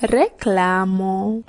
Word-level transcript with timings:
reclamo 0.00 1.42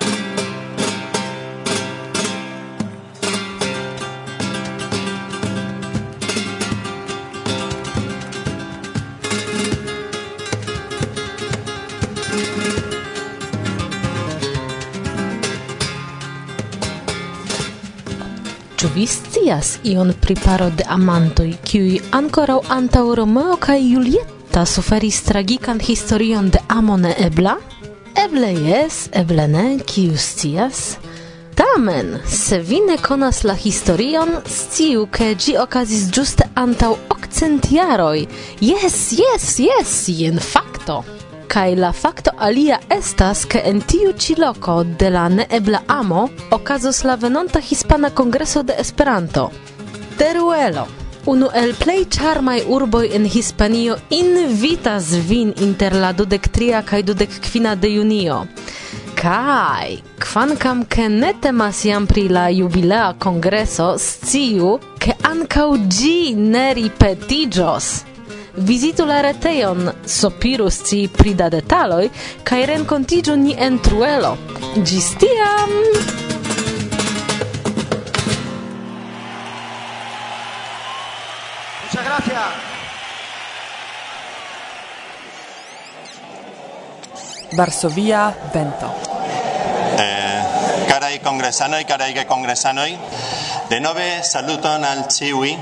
Ĉu 18.76 18.88
vi 18.94 19.06
scias 19.06 19.78
ion 19.84 20.12
pri 20.20 20.34
paro 20.34 20.68
de 20.70 20.84
amantoj, 20.88 21.52
kiuj 21.64 22.00
ankoraŭ 22.12 22.60
antaŭ 22.68 23.14
Romeo 23.14 23.56
kaj 23.56 23.80
Julieta 23.80 24.66
suferis 24.66 25.22
tragikan 25.22 25.80
historion 25.80 26.50
de 26.50 26.58
amo 26.68 26.96
neebla? 26.96 27.71
Eble 28.22 28.52
jes, 28.54 29.08
eble 29.18 29.48
ne, 29.50 29.64
kiu 29.88 30.14
scias? 30.20 30.98
Tamen, 31.58 32.12
se 32.28 32.60
vi 32.62 32.78
ne 32.86 32.94
konas 33.02 33.40
la 33.48 33.56
historion, 33.58 34.36
sciu, 34.46 35.08
ke 35.10 35.32
ĝi 35.34 35.56
okazis 35.58 36.04
ĝuste 36.14 36.46
antaŭ 36.62 36.92
okcent 37.10 37.66
jaroj. 37.74 38.22
Jes, 38.62 39.00
jes, 39.18 39.48
jes, 39.66 39.96
jen 40.20 40.38
fakto! 40.38 41.00
Kaj 41.50 41.74
la 41.82 41.90
fakto 41.92 42.36
alia 42.38 42.78
estas, 42.94 43.42
ke 43.42 43.64
en 43.72 43.82
tiu 43.90 44.14
ĉi 44.14 44.38
loko 44.38 44.78
de 45.02 45.10
la 45.10 45.26
neebla 45.40 45.82
amo 45.90 46.28
okazos 46.54 47.02
la 47.08 47.18
venonta 47.18 47.58
Hispana 47.58 48.14
Kongreso 48.14 48.62
de 48.62 48.78
Esperanto. 48.78 49.50
Teruelo! 50.18 51.01
Unu 51.26 51.48
el 51.54 51.74
plej 51.78 52.04
charmaj 52.10 52.62
urboj 52.66 53.08
en 53.14 53.26
Hispanio 53.30 53.96
invitas 54.10 55.12
vin 55.28 55.52
inter 55.60 55.94
la 55.94 56.12
dudek 56.12 56.48
tria 56.48 56.80
kaj 56.82 57.02
dudek 57.02 57.36
kvina 57.44 57.74
de 57.74 57.92
junio. 57.94 58.40
Kaj, 59.14 60.00
kvankam 60.18 60.82
ke 60.84 61.06
ne 61.08 61.30
temas 61.40 61.84
jam 61.84 62.06
pri 62.06 62.26
la 62.28 62.48
jubilea 62.50 63.12
kongreso, 63.18 63.94
sciu, 63.98 64.78
ke 64.98 65.14
ankaŭ 65.22 65.68
ĝi 65.98 66.34
ne 66.34 66.64
ripetiĝos. 66.74 67.92
Vizitu 68.56 69.06
la 69.06 69.20
retejon 69.22 69.92
Sopirus 70.06 70.80
pri 70.88 71.06
prida 71.18 71.48
detaloj 71.48 72.08
kaj 72.42 72.66
renkontiĝu 72.66 73.36
ni 73.36 73.54
en 73.58 73.78
Truelo. 73.78 74.34
Ĝis 74.76 75.14
tiam! 75.22 76.21
Varsovia 87.52 88.34
vento. 88.52 88.88
Eh, 89.98 90.42
carai 90.88 91.20
congresanoi, 91.20 91.84
carai 91.84 92.14
que 92.14 92.26
congresanoi, 92.26 92.96
de 93.68 93.80
nove 93.80 94.22
saluton 94.24 94.84
al 94.84 95.06
ciui 95.10 95.58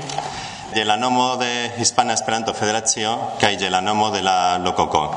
de 0.73 0.85
la 0.85 0.95
nomo 0.95 1.35
de 1.35 1.71
Hispana 1.79 2.13
Esperanto 2.13 2.53
Federacio 2.53 3.35
kaj 3.39 3.57
de 3.59 3.69
la 3.69 3.81
nomo 3.81 4.09
de 4.11 4.21
la 4.23 4.57
Lococo. 4.57 5.11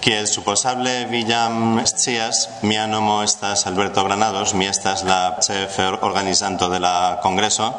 Kiel 0.00 0.26
suposable 0.26 1.04
villam 1.10 1.84
scias, 1.84 2.48
mia 2.62 2.86
nomo 2.86 3.22
estas 3.22 3.66
Alberto 3.66 4.02
Granados, 4.04 4.54
mi 4.54 4.66
estas 4.66 5.04
la 5.04 5.36
chef 5.40 5.78
organizanto 6.00 6.70
de 6.70 6.80
la 6.80 7.20
congreso, 7.22 7.74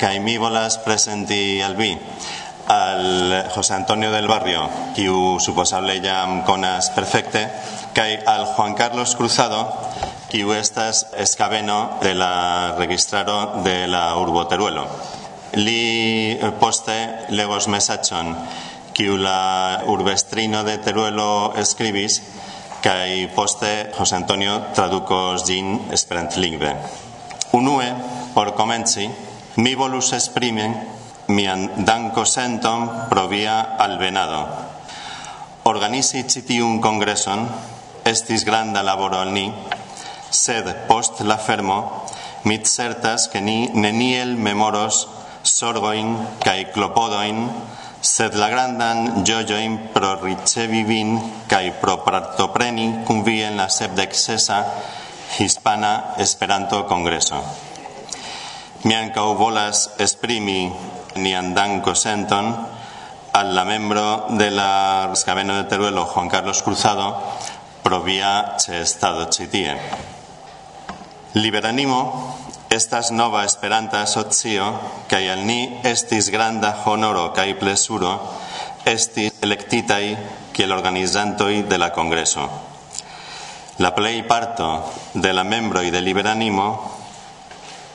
kaj 0.00 0.20
mi 0.20 0.38
volas 0.38 0.78
presenti 0.78 1.60
al 1.60 1.76
vi 1.76 1.92
al 2.66 3.48
José 3.54 3.74
Antonio 3.74 4.10
del 4.10 4.26
Barrio, 4.26 4.68
kiu 4.94 5.38
suposable 5.40 6.00
jam 6.02 6.42
conas 6.46 6.90
perfecte, 6.90 7.46
kaj 7.94 8.22
al 8.26 8.46
Juan 8.54 8.74
Carlos 8.74 9.14
Cruzado, 9.16 9.62
kiu 10.30 10.52
estas 10.52 11.06
escabeno 11.16 11.98
de 12.02 12.14
la 12.14 12.74
registraro 12.78 13.62
de 13.62 13.86
la 13.86 14.16
Urbo 14.16 14.46
Teruelo. 14.46 14.86
Li 15.54 16.36
poste 16.60 16.96
legos 17.30 17.68
mesachon, 17.68 18.34
kiu 18.92 19.16
la 19.16 19.84
urbestrino 19.86 20.64
de 20.64 20.78
Teruelo 20.82 21.54
escribis, 21.56 22.20
kaj 22.82 23.30
poste 23.36 23.92
José 23.96 24.16
Antonio 24.16 24.58
traducos 24.74 25.46
gin 25.46 25.86
esperantlingve. 25.92 26.74
Unue, 27.52 27.94
por 28.34 28.54
komenci, 28.54 29.08
mi 29.56 29.74
volus 29.74 30.12
esprimen 30.12 30.95
mian 31.28 31.84
danko 31.84 32.24
senton 32.24 33.08
pro 33.08 33.26
via 33.28 33.60
alvenado. 33.78 34.46
Organizi 35.64 36.22
citiun 36.22 36.80
congreson, 36.80 37.48
estis 38.04 38.44
granda 38.44 38.82
laboro 38.82 39.18
al 39.18 39.32
ni, 39.32 39.50
sed 40.30 40.86
post 40.86 41.20
la 41.20 41.38
fermo, 41.38 42.06
mi 42.44 42.58
certas 42.62 43.28
que 43.28 43.40
ni 43.40 43.68
neniel 43.74 44.36
memoros 44.36 45.08
sorgoin 45.42 46.16
cae 46.44 46.70
clopodoin, 46.70 47.48
sed 48.00 48.34
la 48.34 48.48
grandan 48.48 49.24
jojoin 49.26 49.90
pro 49.92 50.14
ricevi 50.22 50.84
vin 50.84 51.18
cae 51.48 51.72
pro 51.80 52.04
partopreni 52.04 53.02
cum 53.04 53.24
vi 53.24 53.42
en 53.42 53.56
la 53.56 53.68
sepdexesa 53.68 54.64
Hispana 55.38 56.14
Esperanto 56.18 56.86
Congreso. 56.86 57.42
Mi 58.84 58.94
ancau 58.94 59.34
volas 59.34 59.90
esprimi 59.98 60.70
nian 61.16 61.54
danko 61.54 61.94
senton 61.94 62.54
al 63.32 63.54
la 63.54 63.64
membro 63.64 64.26
de 64.30 64.50
la 64.50 65.06
Rescabeno 65.08 65.56
de 65.56 65.64
Teruelo, 65.64 66.06
Juan 66.06 66.28
Carlos 66.28 66.62
Cruzado, 66.62 67.20
pro 67.82 68.02
via 68.02 68.56
ce 68.58 68.80
estado 68.80 69.30
citie. 69.30 69.76
Liberanimo 71.34 72.36
estas 72.70 73.10
nova 73.12 73.44
esperanta 73.44 74.02
asocio 74.02 74.80
kai 75.06 75.28
al 75.28 75.44
ni 75.46 75.80
estis 75.84 76.30
granda 76.30 76.72
honoro 76.84 77.32
kai 77.32 77.54
plesuro 77.54 78.16
esti 78.84 79.28
electitai 79.42 80.16
kiel 80.52 80.72
organizantoi 80.72 81.62
de 81.62 81.78
la 81.78 81.92
congreso. 81.92 82.48
La 83.78 83.94
plei 83.94 84.22
parto 84.22 84.90
de 85.12 85.32
la 85.32 85.44
membroi 85.44 85.90
de 85.90 86.00
Liberanimo 86.00 86.96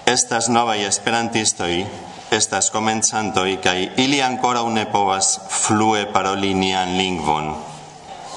estas 0.05 0.49
novai 0.49 0.83
esperantistoi 0.85 1.85
estas 2.31 2.71
comencantoi 2.71 3.57
kai 3.59 3.91
ili 3.97 4.21
ancora 4.23 4.63
ne 4.63 4.85
povas 4.85 5.39
flue 5.49 6.05
paroli 6.05 6.53
nian 6.53 6.95
lingvon. 6.97 7.55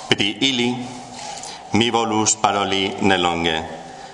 Pri 0.09 0.39
ili 0.41 0.75
mi 1.73 1.91
volus 1.91 2.35
paroli 2.37 2.97
nelonge. 3.01 3.63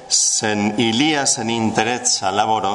Sen 0.08 0.74
ilia 0.76 1.26
sen 1.26 1.50
interezza 1.50 2.30
laboro, 2.30 2.74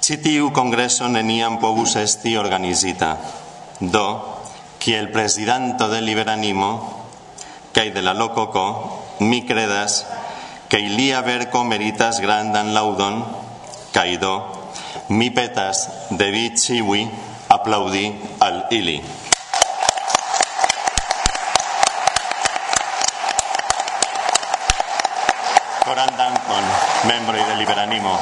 citiu 0.00 0.50
congreso 0.50 1.08
neniam 1.08 1.58
povus 1.60 1.96
esti 1.96 2.36
organizita. 2.36 3.16
Do, 3.80 4.06
kiel 4.78 5.10
presidanto 5.12 5.88
de 5.88 6.00
Liberanimo, 6.00 6.70
kai 7.72 7.90
de 7.90 8.00
la 8.02 8.14
lococo, 8.14 8.66
mi 9.20 9.44
credas, 9.44 10.06
ke 10.68 10.80
ilia 10.80 11.20
verco 11.20 11.64
meritas 11.64 12.20
grandan 12.20 12.72
laudon, 12.72 13.24
kai 13.92 14.16
do, 14.16 14.63
Mipetas 15.08 16.08
David 16.10 16.56
Chiwi 16.56 17.10
aplaudí 17.48 18.08
al 18.40 18.66
Ili. 18.70 19.02
Coran 25.84 26.16
Dancon, 26.16 26.64
membro 27.06 27.36
de 27.36 27.54
Liberanimo. 27.56 28.18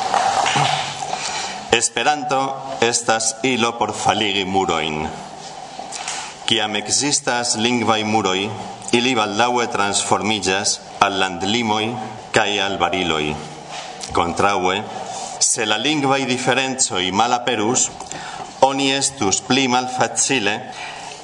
Esperanto 1.70 2.60
estas 2.80 3.36
hilo 3.44 3.78
por 3.78 3.94
faligi 3.94 4.44
muroin. 4.44 5.08
Kiam 6.46 6.74
existas 6.74 7.54
lingvaj 7.56 8.02
muroj, 8.04 8.50
ili 8.92 9.14
baldaŭe 9.14 9.68
transformiĝas 9.70 10.80
al 11.00 11.20
landlimoj 11.22 11.84
kaj 12.34 12.50
al 12.60 12.74
bariloj. 12.82 13.36
Kontraŭe, 14.12 14.82
se 15.52 15.66
la 15.66 15.76
lingvae 15.76 16.24
differenzoi 16.24 17.10
malaperus, 17.12 17.90
oni 18.64 18.86
estus 18.96 19.42
pli 19.44 19.66
malfacile 19.68 20.54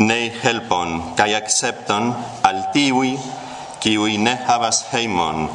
nei 0.05 0.27
helpon 0.43 1.15
cae 1.17 1.33
accepton 1.39 2.11
al 2.45 2.59
ki 2.75 3.15
kiui 3.81 4.19
ne 4.19 4.35
havas 4.49 4.83
heimon, 4.93 5.49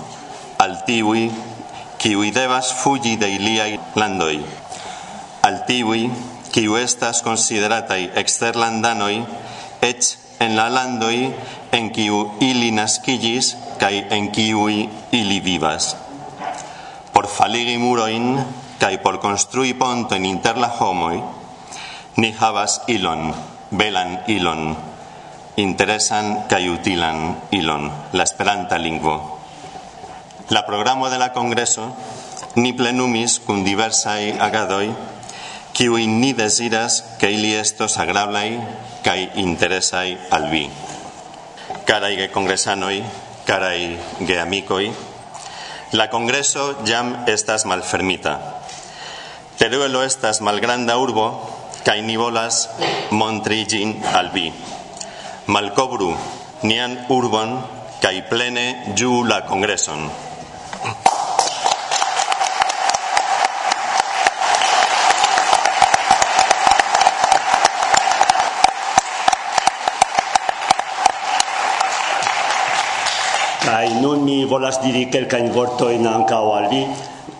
al 0.57 0.73
ki 0.87 1.03
kiui 2.01 2.31
devas 2.31 2.73
fugi 2.81 3.13
de 3.21 3.29
iliai 3.35 3.77
landoi, 3.93 4.41
al 5.43 5.61
ki 5.69 6.09
kiu 6.51 6.75
estas 6.81 7.21
consideratai 7.21 8.09
exterlandanoi, 8.15 9.21
ec 9.81 10.01
en 10.39 10.55
la 10.55 10.67
landoi 10.69 11.29
en 11.71 11.91
kiu 11.93 12.25
ili 12.39 12.71
nascigis 12.71 13.53
cae 13.77 14.07
en 14.09 14.31
kiui 14.31 14.89
ili 15.11 15.39
vivas. 15.41 15.95
Por 17.13 17.27
faligi 17.27 17.77
muroin, 17.77 18.62
cae 18.83 18.97
por 18.99 19.21
construi 19.23 19.71
ponton 19.79 20.25
inter 20.27 20.57
la 20.59 20.67
homoi, 20.67 21.15
ni 22.19 22.33
havas 22.35 22.81
ilon, 22.91 23.29
belan 23.71 24.27
ilon, 24.27 24.75
interesan 25.55 26.43
kaj 26.51 26.67
utilan 26.67 27.19
ilon, 27.55 27.87
la 28.11 28.25
esperanta 28.27 28.75
lingvo. 28.75 29.39
La 30.49 30.65
programo 30.67 31.07
de 31.07 31.17
la 31.17 31.31
congreso 31.31 31.85
ni 32.59 32.73
plenumis 32.75 33.37
kun 33.45 33.63
diversaj 33.63 34.35
agadoj 34.43 34.91
kiuj 35.71 36.03
ni 36.03 36.33
deziras 36.35 36.99
ke 37.23 37.31
ili 37.31 37.53
estos 37.55 37.95
agrablaj 38.03 38.49
kaj 39.07 39.39
interesaj 39.45 40.17
al 40.27 40.49
vi. 40.51 40.67
Karaj 41.87 42.17
gekongresanoj, 42.19 42.99
karaj 43.47 43.79
geamikoj, 44.27 44.91
la 45.95 46.09
congreso 46.11 46.83
jam 46.83 47.15
estas 47.31 47.63
malfermita. 47.63 48.62
Teruelo 49.57 50.01
estas 50.03 50.41
malgranda 50.41 50.95
urbo 50.97 51.25
kaj 51.85 51.99
ni 52.01 52.15
volas 52.17 52.55
montri 53.13 53.59
ĝin 53.69 53.91
al 54.19 54.31
vi. 54.33 54.47
Nian 56.63 56.93
urbon 57.13 57.49
kaj 58.01 58.15
plene 58.29 58.65
ĝuu 58.97 59.23
la 59.29 59.41
kongreson. 59.45 60.09
Kai 73.63 73.89
nun 74.01 74.23
mi 74.25 74.43
volas 74.45 74.81
diri 74.83 75.05
kelkajn 75.13 75.51
vortojn 75.55 76.07
ankaŭ 76.17 76.45
al 76.57 76.71
vi. 76.73 76.85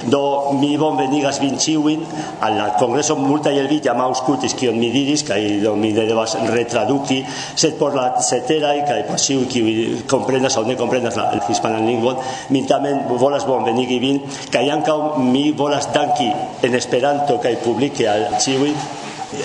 Do 0.04 0.52
mi 0.60 0.74
bonvenigas 0.80 1.40
vin 1.40 1.56
ĉiujn 1.60 2.02
al 2.44 2.58
la 2.60 2.66
kongreso 2.80 3.16
multaj 3.20 3.54
el 3.60 3.68
vi 3.72 3.80
jam 3.84 4.00
aŭskultis 4.04 4.56
kion 4.60 4.80
mi 4.80 4.90
diris 4.92 5.24
kaj 5.28 5.40
do 5.64 5.76
mi 5.80 5.92
ne 5.96 6.06
devas 6.08 6.36
retraduki, 6.52 7.22
sed 7.56 7.78
por 7.80 7.96
la 7.96 8.10
ceteraj 8.30 8.78
kaj 8.88 9.00
por 9.10 9.20
ĉiuj 9.26 9.46
kiuj 9.54 9.76
komprenas 10.12 10.58
aŭ 10.60 10.66
ne 10.68 10.76
komprenas 10.80 11.20
la 11.20 11.30
hispanan 11.48 11.88
lingvon, 11.88 12.20
mi 12.50 12.66
tamen 12.68 13.06
volas 13.20 13.48
bonvenigi 13.48 14.00
vin 14.00 14.20
kaj 14.52 14.66
ankaŭ 14.80 14.98
mi 15.20 15.52
volas 15.52 15.88
danki 15.96 16.32
en 16.64 16.76
Esperanto 16.80 17.40
kaj 17.44 17.56
publike 17.64 18.08
al 18.10 18.28
ĉiuj 18.44 18.76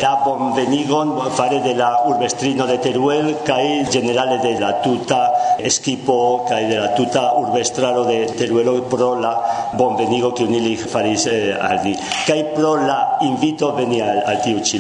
la 0.03 0.11
bonvenigon 0.25 1.15
fare 1.33 1.63
de 1.65 1.73
la 1.75 2.03
urbestrino 2.07 2.67
de 2.69 2.77
Teruel 2.85 3.31
kaj 3.47 3.89
generale 3.91 4.37
de 4.43 4.59
la 4.61 4.75
tuta 4.85 5.21
eskipo 5.59 6.45
kaj 6.49 6.63
de 6.71 6.79
la 6.79 6.89
tuta 6.95 7.33
urbestraro 7.39 8.05
de 8.05 8.27
Teruelo 8.39 8.83
pro 8.91 9.15
la 9.15 9.33
bonvenigo 9.77 10.35
que 10.35 10.45
unili 10.45 10.77
faris 10.77 11.27
eh, 11.27 11.57
al 11.61 11.83
di. 11.83 11.95
kaj 12.27 12.55
pro 12.55 12.77
la 12.77 13.19
invito 13.23 13.73
veni 13.73 14.01
al, 14.01 14.23
al 14.27 14.43
tiu 14.43 14.61
ĉi. 14.61 14.79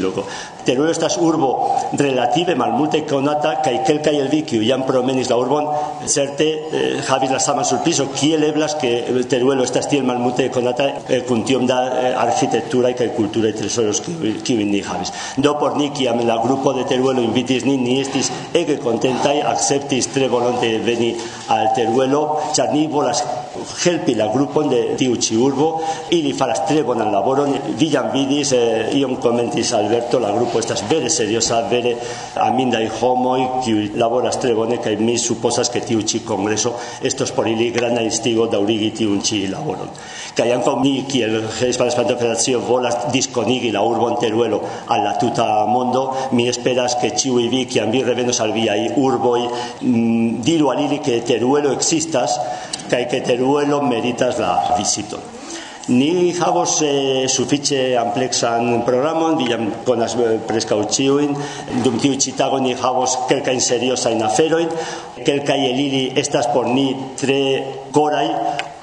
Teruelo 0.68 0.92
estas 0.92 1.16
urbo 1.16 1.48
relative 1.96 2.54
malmulte 2.54 3.00
konata 3.08 3.54
kaj 3.64 3.78
kelkaj 3.88 4.12
el 4.20 4.26
vi 4.28 4.42
kiuj 4.50 4.66
jam 4.68 4.82
promenis 4.86 5.30
la 5.30 5.38
urbon 5.40 5.68
certe 6.14 6.48
eh, 6.48 6.98
havis 7.08 7.30
la 7.32 7.38
saman 7.40 7.64
surprizo 7.64 8.08
kiel 8.12 8.44
eblas 8.44 8.74
ke 8.80 8.90
Teruelo 9.30 9.64
estas 9.64 9.88
tiel 9.88 10.04
malmulte 10.04 10.50
konata 10.52 10.90
eh, 11.08 11.22
kun 11.28 11.44
tiom 11.48 11.64
da 11.70 11.78
eh, 11.88 12.12
arkitekturaj 12.24 12.92
kaj 13.00 13.08
kulturaj 13.16 13.54
tresoros 13.56 14.02
kiuj 14.04 14.66
ni 14.68 14.82
havis. 14.84 15.12
Do 15.36 15.54
por 15.60 15.78
ni 15.80 15.88
kiam 15.96 16.20
la 16.28 16.36
grupo 16.44 16.74
de 16.76 16.84
Teruelo 16.90 17.24
invitis 17.24 17.64
ni 17.64 17.78
ni 17.80 18.00
estis 18.02 18.28
ege 18.52 18.76
kontentaj 18.84 19.40
acceptis 19.54 20.12
tre 20.12 20.28
volonte 20.28 20.67
Eh, 20.68 20.78
venir 20.84 21.16
al 21.48 21.72
Teruelo, 21.72 22.40
ci 22.52 22.60
arrivo 22.60 23.00
la 23.00 23.14
helpi 23.84 24.14
la 24.14 24.28
grupon 24.32 24.68
de 24.68 24.82
tiu 24.98 25.16
ĉi 25.16 25.36
urbo. 25.36 25.68
Ili 26.10 26.32
faras 26.32 26.64
tre 26.68 26.82
bonan 26.82 27.12
laboron. 27.12 27.54
Vi 27.78 27.90
jam 27.92 28.10
vidis 28.12 28.52
eh, 28.52 28.92
iom 28.98 29.16
komentis 29.22 29.72
Alberto 29.76 30.18
la 30.18 30.32
grupo 30.34 30.58
estas 30.58 30.84
vere 30.90 31.10
seriosa 31.10 31.60
vere 31.70 31.94
amindaj 32.44 32.88
homoj 33.00 33.40
kiuj 33.64 33.90
laboras 33.98 34.38
tre 34.40 34.54
bone 34.54 34.78
kaj 34.82 34.96
mi 35.00 35.18
supozas 35.18 35.70
ke 35.70 35.80
tiu 35.80 36.02
ci 36.02 36.20
kongreso 36.24 36.74
estos 37.02 37.32
por 37.32 37.48
ili 37.48 37.70
granda 37.70 38.02
instigo 38.02 38.46
daŭrigi 38.46 38.90
tiun 39.00 39.22
ci 39.22 39.46
laboron. 39.50 39.90
Kaj 40.36 40.52
ankaŭ 40.58 40.76
mi 40.80 40.94
kiel 41.10 41.40
Hispana 41.60 41.90
Esperanto 41.90 42.16
Federacio 42.18 42.60
volas 42.68 42.96
diskonigi 43.12 43.72
la 43.74 43.82
urbon 43.82 44.18
Teruelo 44.20 44.60
al 44.86 45.04
la 45.04 45.14
tuta 45.18 45.66
mondo. 45.66 46.04
Mi 46.32 46.48
esperas 46.48 46.96
ke 47.00 47.12
ĉiuj 47.16 47.48
vi 47.52 47.64
kiam 47.70 47.90
vi 47.90 48.02
revenos 48.04 48.40
al 48.40 48.52
viaj 48.52 48.78
urboj 48.96 49.40
mm, 49.80 50.42
diru 50.44 50.70
al 50.72 50.84
ili 50.86 51.00
ke 51.04 51.20
Teruelo 51.26 51.72
ekzistas 51.76 52.38
kai 52.90 53.06
Teruelo 53.08 53.82
meritas 53.82 54.38
la 54.38 54.74
visito. 54.78 55.20
Ni 55.88 56.34
havos 56.36 56.82
eh, 56.84 57.24
sufiĉe 57.32 57.94
ampleksan 57.96 58.82
programon, 58.84 59.38
jam 59.48 59.70
konas 59.86 60.18
eh, 60.20 60.34
preskaŭ 60.44 60.82
ĉiujn. 60.84 61.32
Dum 61.84 61.96
tiu 62.02 62.18
ĉi 62.20 62.34
tago 62.36 62.58
ni 62.60 62.74
havos 62.76 63.14
kelkajn 63.30 63.62
seriozajn 63.64 64.20
aferojn. 64.26 64.68
Kelkaj 65.24 65.56
el 65.70 65.80
ili 65.86 66.02
estas 66.20 66.50
por 66.52 66.68
ni 66.68 66.90
tre 67.16 67.40
corai 67.92 68.30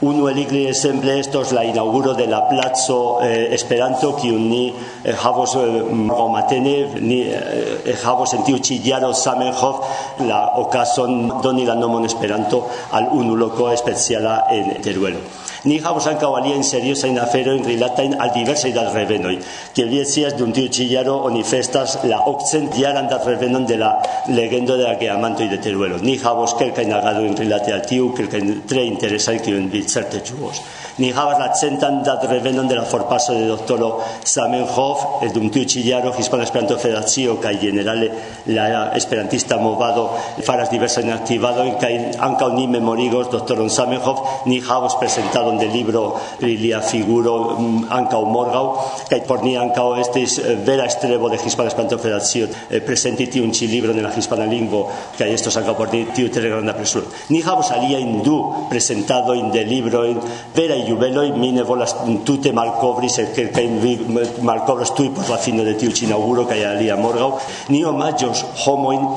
Uno 0.02 0.28
el 0.28 0.38
igli 0.38 0.68
exemple 0.68 1.19
estos 1.19 1.54
la 1.54 1.63
inauguro 1.63 2.13
de 2.13 2.28
la 2.28 2.50
plazo 2.50 3.19
eh, 3.24 3.48
Esperanto 3.56 4.16
kiun 4.16 4.50
ni 4.50 4.74
eh, 5.04 5.16
havos 5.24 5.56
eh, 5.56 5.84
matene 6.31 6.90
ni 7.00 7.22
eh, 7.22 7.81
eh, 7.86 7.96
havos 8.04 8.34
en 8.34 8.44
tiu 8.44 8.60
ĉi 8.60 8.81
jaro 8.84 9.13
Samenhof 9.13 10.19
la 10.28 10.60
okazon 10.60 11.42
doni 11.42 11.66
la 11.66 11.75
nomon 11.75 12.06
Esperanto 12.06 12.68
al 12.92 13.07
unu 13.12 13.36
loko 13.36 13.72
speciala 13.78 14.44
en 14.52 14.81
Teruelo. 14.81 15.19
Ni 15.65 15.79
havos 15.81 16.06
ankaŭ 16.06 16.27
aliajn 16.38 16.63
seriozajn 16.67 17.15
aferojn 17.17 17.63
rilatajn 17.65 18.12
al 18.21 18.29
diversaj 18.35 18.69
datrevenoj. 18.75 19.33
Kiel 19.73 19.89
vi 19.89 20.03
scias, 20.06 20.35
dum 20.38 20.51
tiu 20.53 20.69
ĉi 20.69 20.85
jaro 20.91 21.15
oni 21.25 21.41
festas 21.44 21.97
la 22.06 22.19
okcentjaran 22.29 23.09
datrevenon 23.09 23.65
de 23.65 23.79
la 23.81 23.89
legendo 24.29 24.77
de 24.77 24.85
la 24.85 24.94
geamantoj 25.00 25.50
de 25.50 25.57
Teruelo. 25.65 25.97
Ni 26.06 26.19
havos 26.21 26.53
kelkajn 26.59 26.94
agadojn 26.94 27.38
rilate 27.41 27.73
al 27.73 27.81
tiu, 27.89 28.12
kelkajn 28.13 28.62
tre 28.69 28.85
interesajn 28.91 29.41
kiujn 29.47 29.71
vi 29.73 29.81
certe 29.89 30.21
ĝuos. 30.29 30.62
Ni 30.97 31.12
havas 31.12 31.39
la 31.39 31.50
centan 31.53 32.03
dat 32.03 32.24
revenon 32.24 32.68
de 32.68 32.75
la 32.75 32.83
forpaso 32.83 33.33
de 33.33 33.47
doctoro 33.47 34.01
Zamenhof 34.24 35.24
dum 35.33 35.50
tiu 35.50 35.65
ĉi-jaro 35.68 36.13
Hispana 36.15 36.44
Esperanto 36.44 36.77
Federacio 36.77 37.36
kaj 37.44 37.57
generale 37.59 38.09
la 38.47 38.92
esperantista 38.95 39.57
movado 39.57 40.07
faras 40.44 40.71
diversajn 40.71 41.12
aktivadojn 41.12 41.75
kaj 41.81 41.94
ankaŭ 42.27 42.50
ni 42.56 42.68
memorigos 42.68 43.27
doctoron 43.31 43.69
Zamenhof 43.69 44.45
ni 44.45 44.62
havos 44.62 44.95
presentadon 45.00 45.57
de 45.59 45.68
libro 45.68 46.06
pri 46.39 46.56
lia 46.57 46.80
figuro 46.81 47.36
mm, 47.57 47.88
ankaŭ 47.89 48.24
morgaŭ 48.31 48.65
kaj 49.09 49.21
por 49.27 49.44
ni 49.44 49.57
ankaŭ 49.57 49.89
estis 50.00 50.38
eh, 50.39 50.56
vera 50.63 50.88
estrebo 50.88 51.30
de 51.30 51.42
Hispana 51.44 51.74
Esperanto 51.74 51.97
Federacio 51.97 52.47
eh, 52.69 52.80
presenti 52.80 53.27
tiun 53.27 53.51
ĉi 53.51 53.68
libron 53.68 54.00
en 54.00 54.07
la 54.07 54.13
hispana 54.15 54.47
lingvo 54.47 54.86
kaj 55.19 55.30
estos 55.33 55.59
ankaŭ 55.59 55.75
por 55.75 55.92
ni 55.92 56.06
tiu 56.15 56.31
tre 56.31 56.50
granda 56.50 56.77
presuro 56.77 57.12
ni 57.30 57.44
havos 57.44 57.71
aliajn 57.75 58.21
du 58.24 58.39
presentadojn 58.71 59.52
de 59.52 59.68
librojn 59.68 60.23
vera 60.56 60.84
juveloi 60.87 61.31
mi 61.31 61.51
ne 61.51 61.63
volas 61.63 61.95
tute 62.25 62.51
malkovri 62.51 63.09
sed 63.09 63.33
kelkajn 63.35 63.80
vi 63.83 63.95
malkovros 64.42 64.94
tuj 64.97 65.09
por 65.15 65.30
la 65.30 65.37
fino 65.37 65.65
de 65.68 65.73
tiu 65.80 65.92
ĉi 65.95 66.07
inaŭguro 66.09 66.45
kaj 66.49 66.61
alia 66.73 66.99
morgaŭ 66.99 67.31
ni 67.73 67.83
omaĝos 67.85 68.45
homojn 68.65 69.09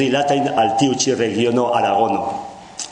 rilatajn 0.00 0.48
al 0.56 0.74
tiu 0.80 0.96
ĉi 0.96 1.14
regiono 1.18 1.70
Aragono. 1.76 2.24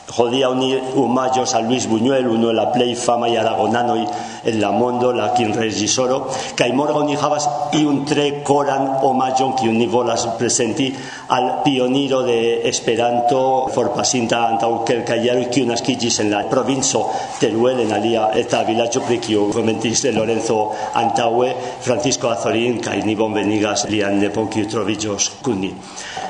Jodia 0.07 0.49
uni 0.49 0.75
umayos 0.95 1.55
a 1.55 1.61
Luis 1.61 1.87
Buñuel, 1.87 2.27
uno 2.27 2.49
de 2.49 2.53
la 2.53 2.71
play 2.71 2.93
fama 2.95 3.29
y 3.29 3.37
aragonano 3.37 3.95
en 4.43 4.61
la 4.61 4.71
mondo, 4.71 5.13
la 5.13 5.33
quien 5.33 5.53
regisoro, 5.53 6.27
que 6.55 6.65
hay 6.65 6.73
morgon 6.73 7.09
y 7.09 7.17
y 7.71 7.85
un 7.85 8.05
tre 8.05 8.43
coran 8.43 8.97
omayon 9.01 9.55
que 9.55 9.69
un 9.69 9.89
volas 9.89 10.27
presenti 10.37 10.93
al 11.29 11.63
pionero 11.63 12.23
de 12.23 12.67
Esperanto 12.67 13.67
forpasinta 13.73 14.47
antaukel 14.47 15.03
callaro 15.03 15.49
que 15.49 15.63
unas 15.63 15.81
quillis 15.81 16.19
en 16.19 16.31
la 16.31 16.47
provincia 16.49 16.99
Teruel 17.39 17.79
en 17.79 17.91
alia 17.93 18.31
eta 18.35 18.63
vilaggio 18.63 19.01
priquio 19.01 19.49
comentis 19.49 20.03
de 20.03 20.11
Lorenzo 20.11 20.71
Antaue, 20.93 21.55
Francisco 21.81 22.29
Azorín, 22.29 22.81
que 22.81 23.01
ni 23.03 23.15
bonvenigas 23.15 23.89
lian 23.89 24.19
de 24.19 24.29
ponquio 24.29 24.67
trovillos 24.67 25.31
cuni. 25.41 25.73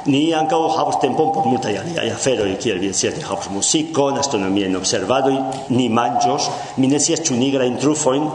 Ni 0.05 0.33
ancao 0.33 0.69
javos 0.69 0.99
tempon 0.99 1.31
por 1.31 1.45
multa 1.45 1.71
ya 1.71 1.83
ya 1.83 2.15
fero 2.15 2.47
y 2.47 2.55
quiere 2.55 2.79
bien 2.79 2.93
si 3.63 3.91
con 3.91 4.17
astronomia 4.17 4.67
in 4.67 4.75
observado 4.75 5.31
ni 5.69 5.87
mangios 5.89 6.49
mi 6.77 6.87
ne 6.87 6.99
scias 6.99 7.23
ĉu 7.27 7.39
nigrajn 7.39 7.79
trufojn 7.79 8.27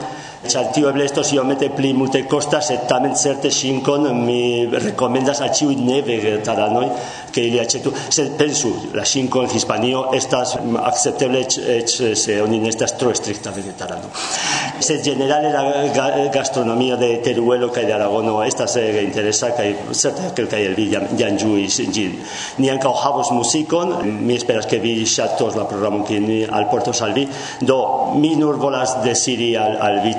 ĉar 0.46 0.68
tio 0.70 0.86
eble 0.92 1.02
estos 1.08 1.32
iomete 1.34 1.66
pli 1.74 1.90
multe 1.96 2.20
kostas, 2.30 2.68
sed 2.70 2.84
tamen 2.90 3.16
certe 3.18 3.50
ŝinkon 3.50 4.04
mi 4.22 4.68
rekomendas 4.70 5.40
al 5.42 5.50
ĉiuj 5.50 5.74
ne 5.82 5.98
vegetaranoj 6.06 6.84
ke 7.34 7.42
ili 7.48 7.58
aĉetu. 7.58 7.90
Sed 8.14 8.36
pensu, 8.38 8.70
la 8.94 9.02
ŝinko 9.08 9.42
en 9.42 9.50
Hispanio 9.50 10.04
estas 10.14 10.54
akcepteble 10.90 11.42
eĉ 11.74 11.96
se 12.22 12.36
oni 12.42 12.60
ne 12.62 12.70
estas 12.70 12.94
tro 13.00 13.10
strikta 13.18 13.50
vegetarano. 13.56 14.12
Sed 14.78 15.02
generale 15.04 15.50
la 15.50 16.28
gastronomio 16.34 16.96
de 17.00 17.10
Teruelo 17.24 17.72
kaj 17.74 17.84
de 17.88 17.96
Aragono 17.96 18.38
estas 18.46 18.76
ege 18.78 19.02
interesa 19.08 19.50
kaj 19.58 19.68
certe 19.90 20.30
kelkaj 20.38 20.62
el 20.68 20.78
vi 20.78 20.86
jam 20.92 21.40
ĝuis 21.42 21.80
ĝin. 21.94 22.14
Ni 22.62 22.70
ankaŭ 22.70 22.94
havos 23.02 23.32
muzikon, 23.34 23.96
mi 24.22 24.38
esperas 24.38 24.70
ke 24.70 24.78
vi 24.78 24.94
ŝatos 25.06 25.58
la 25.58 25.66
programon 25.66 26.06
kiun 26.06 26.30
ni 26.30 26.40
alportos 26.46 27.02
al 27.02 27.16
vi. 27.18 27.26
Do 27.60 27.80
mi 28.22 28.36
nur 28.38 28.62
volas 28.62 29.00
desiri 29.02 29.54
al, 29.58 29.76
al 29.82 30.00
vi 30.06 30.14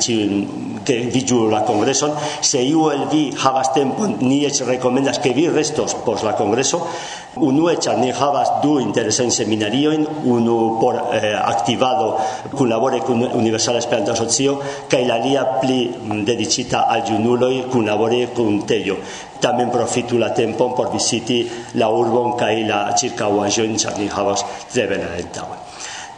que 0.86 1.00
vi 1.13 1.25
la 1.51 1.63
congreson 1.63 2.12
se 2.42 2.63
iu 2.63 2.89
el 2.89 3.06
vi 3.12 3.32
havas 3.44 3.74
tempo 3.74 4.08
ni 4.08 4.46
ech 4.46 4.62
recomendas 4.66 5.20
que 5.20 5.34
vi 5.34 5.48
restos 5.48 5.96
pos 6.06 6.24
la 6.24 6.36
congreso 6.36 6.88
unu 7.36 7.70
echa 7.70 7.94
ni 7.94 8.12
havas 8.12 8.62
du 8.63 8.80
interesen 8.80 9.32
seminarioin 9.32 10.08
unu 10.24 10.80
por 10.80 10.96
eh, 11.13 11.36
activado 11.36 12.18
colabore 12.58 13.00
con 13.01 13.22
Universal 13.22 13.75
Esperanto 13.78 14.12
Asocio 14.12 14.60
kaj 14.89 15.06
la 15.06 15.18
lia 15.18 15.44
pli 15.62 15.89
dedicita 16.25 16.88
al 16.89 17.04
junuloj 17.06 17.70
kunlabore 17.70 18.28
kun 18.34 18.66
Tello. 18.66 18.98
Tamen 19.39 19.70
profitu 19.70 20.18
la 20.18 20.34
tempon 20.34 20.74
por 20.75 20.92
visiti 20.92 21.48
la 21.75 21.89
urbon 21.89 22.36
kaj 22.36 22.56
la 22.68 22.80
ĉirkaŭaĵojn 22.98 23.78
ĉar 23.78 24.00
ni 24.00 24.08
havas 24.08 24.44
tre 24.74 24.88
belan 24.88 25.10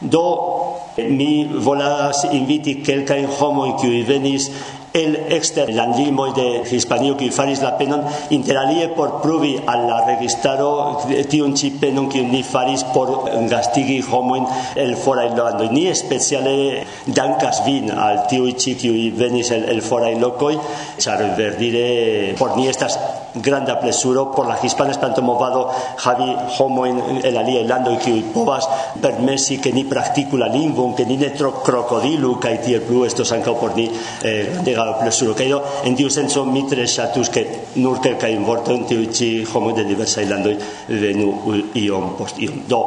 do 0.02 0.61
mi 0.98 1.46
volas 1.46 2.26
inviti 2.32 2.82
kelkajn 2.84 3.28
homojn 3.40 3.76
qui 3.80 4.04
venis 4.04 4.52
el 4.94 5.16
exter 5.30 5.70
landlimo 5.74 6.34
de 6.34 6.64
Hispanio 6.70 7.16
qui 7.16 7.30
faris 7.30 7.62
la 7.62 7.78
penon 7.78 8.04
interalie 8.30 8.90
por 8.90 9.22
pruvi 9.22 9.56
al 9.66 9.88
la 9.88 10.04
registaro 10.06 11.00
tiun 11.30 11.56
ci 11.56 11.72
penon 11.72 12.10
kiun 12.10 12.32
ni 12.32 12.44
faris 12.44 12.84
por 12.94 13.30
gastigi 13.50 14.02
homojn 14.02 14.46
el 14.76 14.96
foraj 14.96 15.32
landoj. 15.38 15.72
Ni 15.72 15.88
speciale 15.96 16.84
dankas 17.08 17.64
vin 17.66 17.92
al 17.92 18.28
tiuj 18.28 18.52
ci 18.58 18.76
kiuj 18.76 19.12
venis 19.16 19.52
el, 19.52 19.64
el 19.72 19.82
foraj 19.82 20.16
lokoj, 20.20 20.56
char 21.00 21.24
verdire 21.38 22.36
por 22.38 22.58
ni 22.58 22.68
estas 22.68 23.00
grande 23.36 23.72
apresuro 23.72 24.32
por 24.32 24.48
la 24.48 24.58
hispana 24.62 24.92
tanto 24.94 25.22
movado 25.22 25.70
Javi 25.98 26.36
homo 26.60 26.86
en 26.86 27.22
el 27.24 27.38
alia 27.38 27.62
ilando 27.62 27.98
que 27.98 28.24
povas 28.34 28.68
per 29.02 29.20
Messi 29.20 29.60
que 29.60 29.72
ni 29.72 29.84
practico 29.84 30.38
la 30.38 30.52
que 30.96 31.06
ni 31.06 31.18
netro 31.18 31.62
crocodilo 31.64 32.40
kaj 32.40 32.62
tiel 32.66 32.82
plu 32.82 33.06
estos 33.06 33.32
ankaŭ 33.32 33.56
por 33.60 33.76
ni 33.76 33.90
eh, 34.24 34.50
grandega 34.52 34.90
apresuro. 34.96 35.36
Kaj 35.36 35.50
do 35.50 35.62
en 35.86 35.96
tiu 35.96 36.10
senso 36.10 36.46
mi 36.46 36.64
tre 36.70 36.86
ŝatus 36.88 37.30
ke 37.30 37.46
nur 37.76 38.00
kelkajn 38.04 38.46
vortojn 38.46 38.86
tiuj 38.90 39.08
ĉi 39.18 39.30
homoj 39.54 39.74
de 39.80 39.88
diversaj 39.90 40.26
landoj 40.30 40.56
venu 40.88 41.32
iom 41.76 42.16
post 42.18 42.40
iom 42.40 42.64
do 42.68 42.82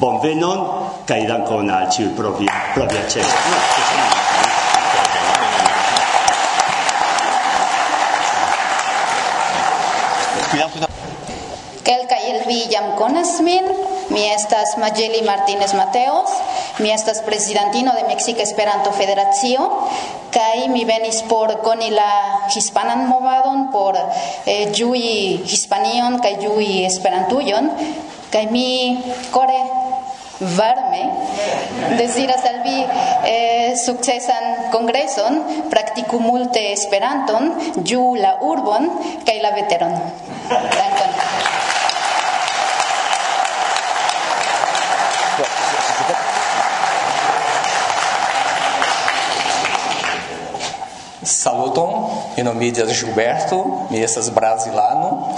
bonvenon 0.00 0.66
kaj 1.08 1.22
dankon 1.28 1.70
al 1.70 1.90
ĉiuj 1.90 2.14
pro 2.16 2.36
via 2.38 2.60
pro 2.74 2.88
Kelka 11.84 12.16
il 12.30 12.46
vi 12.46 12.70
jam 12.70 12.94
conas 12.96 13.40
min, 13.40 13.64
mi 14.08 14.22
estas 14.30 14.76
Mageli 14.78 15.22
Martínez 15.22 15.74
Mateos, 15.74 16.30
mi 16.78 16.90
estas 16.90 17.20
presidentino 17.22 17.92
de 17.92 18.04
Mexica 18.04 18.42
Esperanto 18.42 18.92
Federacio, 18.92 19.66
kai 20.30 20.68
mi 20.68 20.84
venis 20.84 21.22
por 21.28 21.60
koni 21.60 21.90
la 21.90 22.46
hispanan 22.54 23.08
movadon 23.08 23.70
por 23.72 23.98
eh, 24.46 24.70
jui 24.72 25.42
hispanion 25.44 26.20
kai 26.20 26.36
jui 26.40 26.84
esperantujon, 26.86 27.70
kai 28.30 28.46
mi 28.46 29.02
kore 29.30 29.60
varme 30.40 31.02
desiras 31.98 32.44
al 32.44 32.62
vi 32.62 32.78
eh, 33.24 33.74
succesan 33.76 34.70
congreson 34.70 35.42
practicu 35.70 36.18
multe 36.18 36.72
esperanton 36.72 37.52
ju 37.84 38.14
la 38.14 38.38
urbon 38.40 38.90
kaj 39.26 39.38
la 39.42 39.50
veteron 39.50 39.94
Saluton, 51.24 52.10
mi 52.36 52.42
nomiĝas 52.44 52.92
Gilberto, 52.92 53.86
mi 53.90 54.02
estas 54.04 54.28
brazilano. 54.30 55.32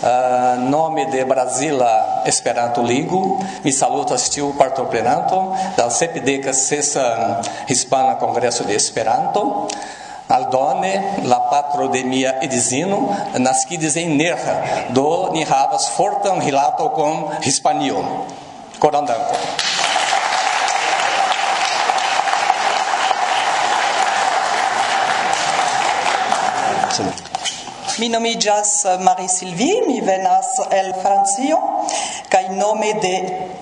Uh, 0.00 0.68
nome 0.68 1.06
de 1.12 1.24
Brasila 1.24 2.22
Esperanto 2.26 2.82
Ligo, 2.82 3.40
mi 3.64 3.72
salutas 3.72 4.28
tiu 4.32 4.54
partoprenanto 4.58 5.56
da 5.76 5.90
sepdeka 5.90 6.52
sesa 6.52 7.40
Hispana 7.68 8.18
Congresso 8.18 8.64
de 8.64 8.76
Esperanto. 8.76 9.68
Aldone, 10.30 11.24
la 11.24 11.50
patro 11.50 11.88
de 11.88 12.04
mia 12.04 12.38
edzino, 12.40 13.16
naskides 13.38 13.96
en 13.96 14.16
Nerja, 14.16 14.54
do 14.94 15.30
ni 15.32 15.42
havas 15.42 15.90
fortan 15.96 16.40
rilato 16.40 16.90
con 16.94 17.26
Hispanio. 17.42 18.04
Koran 18.78 19.06
dankon. 19.06 19.36
Mi 27.98 28.08
nomigas 28.08 28.86
Marie-Sylvie, 29.00 29.82
mi 29.86 30.00
venas 30.00 30.46
el 30.70 30.94
Francio, 31.02 31.58
kai 32.30 32.48
nome 32.56 32.94
de 33.02 33.16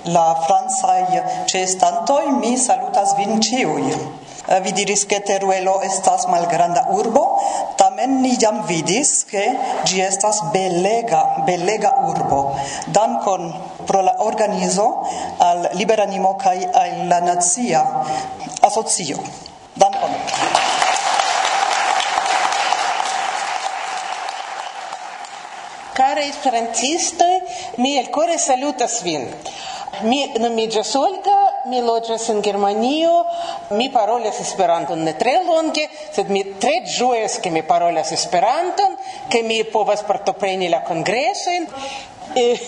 la 0.05 0.35
francaj 0.47 1.47
cestantoi 1.47 2.31
mi 2.39 2.57
salutas 2.57 3.17
vin 3.17 3.41
ciui. 3.41 4.28
Eh, 4.51 4.61
vi 4.63 4.73
diris 4.73 5.05
che 5.05 5.21
Teruelo 5.21 5.83
estas 5.83 6.25
malgranda 6.25 6.87
urbo, 6.89 7.37
tamen 7.77 8.23
ni 8.23 8.35
jam 8.41 8.65
vidis 8.65 9.27
che 9.29 9.45
gi 9.85 10.01
estas 10.01 10.41
belega, 10.53 11.45
belega 11.45 11.93
urbo. 12.09 12.57
Dankon 12.87 13.53
pro 13.85 14.01
la 14.01 14.15
organizo 14.25 15.05
al 15.37 15.69
Liberanimo 15.73 16.35
kaj 16.37 16.65
al 16.73 17.09
la 17.09 17.21
Nazia 17.21 17.85
Asocio. 18.63 19.21
Dankon. 19.75 20.17
Cari 25.93 26.29
esperantistoj, 26.31 27.35
mi 27.77 27.99
elkore 27.99 28.39
salutas 28.39 29.03
vin. 29.03 29.29
Mi 30.03 30.21
nomiĝas 30.39 30.95
Olga, 30.95 31.37
mi 31.67 31.81
loĝas 31.83 32.29
en 32.31 32.39
Germanio, 32.43 33.25
mi 33.71 33.91
parolas 33.93 34.41
Esperanton 34.41 35.03
ne 35.03 35.15
tre 35.19 35.39
longe, 35.45 35.89
sed 36.15 36.31
mi 36.31 36.45
tre 36.61 36.83
ĝuas 36.97 37.39
ke 37.43 37.51
mi 37.51 37.63
parolas 37.63 38.13
Esperanton, 38.13 38.97
ke 39.31 39.43
mi 39.43 39.63
povas 39.65 40.05
partopreni 40.09 40.71
la 40.73 40.85
kongresojn. 40.87 41.69
Eh, 42.37 42.61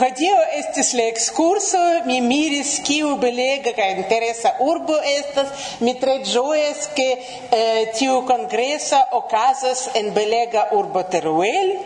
hodiaŭ 0.00 0.36
estis 0.56 0.92
la 0.96 1.04
ekskurso, 1.10 1.80
mi 2.08 2.20
miris 2.24 2.78
kiu 2.86 3.16
belega 3.20 3.74
kaj 3.76 3.90
interesa 3.98 4.54
urbo 4.64 4.96
estas. 5.16 5.66
Mi 5.84 5.94
tre 6.00 6.18
ĝojas, 6.24 6.86
ke 6.96 7.08
eh, 7.12 7.82
tiu 7.98 8.22
kongresa 8.28 9.02
okazas 9.20 9.90
en 10.00 10.12
belega 10.16 10.70
urbo 10.78 11.04
Teruel. 11.12 11.76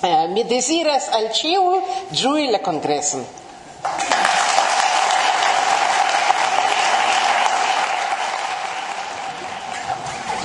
Eh, 0.00 0.24
mi 0.32 0.46
desiras 0.48 1.10
al 1.12 1.28
ĉiu 1.36 1.76
ĝui 2.22 2.48
la 2.48 2.62
kongreson. 2.64 3.39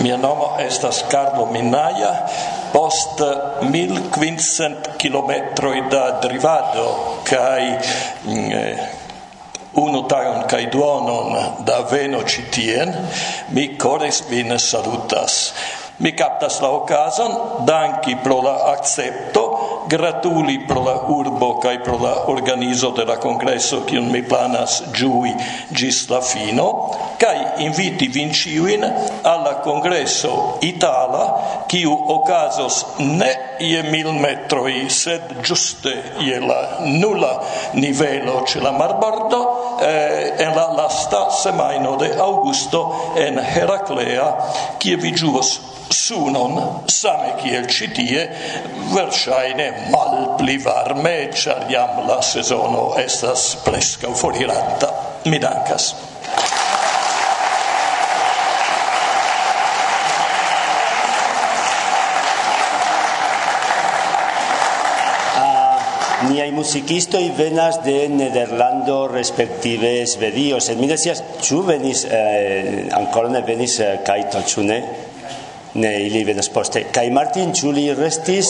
Mia 0.05 0.17
nomo 0.21 0.53
estas 0.62 1.01
Carlo 1.09 1.50
Minaya. 1.50 2.13
post 2.75 3.21
1500 3.62 4.75
km 5.01 5.31
da 5.89 6.19
drivado 6.21 7.15
kaj 7.24 7.63
eh, 7.71 8.77
unu 9.74 10.07
tagon 10.07 10.43
kai 10.47 10.65
duonon 10.71 11.35
da 11.65 11.79
veno 11.91 12.21
citien, 12.27 12.93
mi 13.50 13.77
cores 13.77 14.24
vin 14.29 14.59
salutas. 14.59 15.53
Mi 15.97 16.11
captas 16.11 16.59
la 16.59 16.71
occasion, 16.71 17.63
danki 17.63 18.17
pro 18.17 18.41
la 18.41 18.55
accepto, 18.75 19.83
gratuli 19.87 20.59
pro 20.59 20.83
la 20.83 20.95
urbo 21.07 21.57
kai 21.57 21.79
pro 21.79 21.97
la 21.97 22.27
organizo 22.27 22.89
de 22.89 23.05
la 23.05 23.15
congresso 23.17 23.85
kiun 23.85 24.09
mi 24.11 24.21
planas 24.21 24.83
giui 24.91 25.33
gis 25.71 26.09
la 26.09 26.19
fino, 26.19 26.91
kai 27.17 27.63
inviti 27.63 28.07
vinciuin 28.07 28.83
alla 29.21 29.55
congresso 29.63 30.57
itala 30.59 31.63
ki 31.67 31.85
u 31.85 31.95
ocasos 32.17 32.85
ne 32.97 33.55
je 33.59 33.81
mil 33.83 34.11
metroi, 34.11 34.89
sed 34.89 35.39
giuste 35.41 35.95
je 36.19 36.39
la 36.39 36.77
nulla 36.79 37.39
nivelo 37.71 38.43
ce 38.43 38.59
la 38.59 38.71
marbordo 38.71 39.44
en 40.39 40.56
la 40.56 40.68
lasta 40.74 41.30
semaino 41.32 41.96
de 41.98 42.13
Augusto 42.20 43.13
en 43.18 43.39
Heraclea, 43.39 44.27
kie 44.80 44.96
vi 44.96 45.13
giuvos 45.15 45.60
sunon, 45.89 46.58
same 46.88 47.36
kiel 47.42 47.68
citie, 47.70 48.25
versaine 48.94 49.70
mal 49.92 50.36
pli 50.39 50.58
varme, 50.63 51.32
char 51.34 51.68
jam 51.70 52.08
la 52.08 52.22
sezono 52.22 52.94
estas 53.01 53.56
prescau 53.65 54.13
foriranta. 54.15 54.92
Mi 55.25 55.39
dankas. 55.39 56.14
niai 66.29 66.50
i 66.50 67.29
venas 67.38 67.84
de 67.84 68.08
Nederlando 68.10 69.08
respective 69.08 70.05
Svedio, 70.08 70.60
sed 70.60 70.77
mi 70.77 70.88
decías, 70.88 71.24
¿chu 71.41 71.63
venis, 71.63 72.05
eh, 72.10 72.89
ancora 72.91 73.29
ne 73.29 73.41
venis 73.41 73.79
eh, 73.79 74.00
Kaito, 74.03 74.41
chu 74.41 74.63
ne? 74.63 74.84
Ne, 75.75 76.01
ili 76.01 76.24
venas 76.24 76.50
poste. 76.50 76.86
Kai 76.91 77.10
Martin, 77.12 77.51
ĉu 77.51 77.72
li 77.72 77.94
restis? 77.94 78.48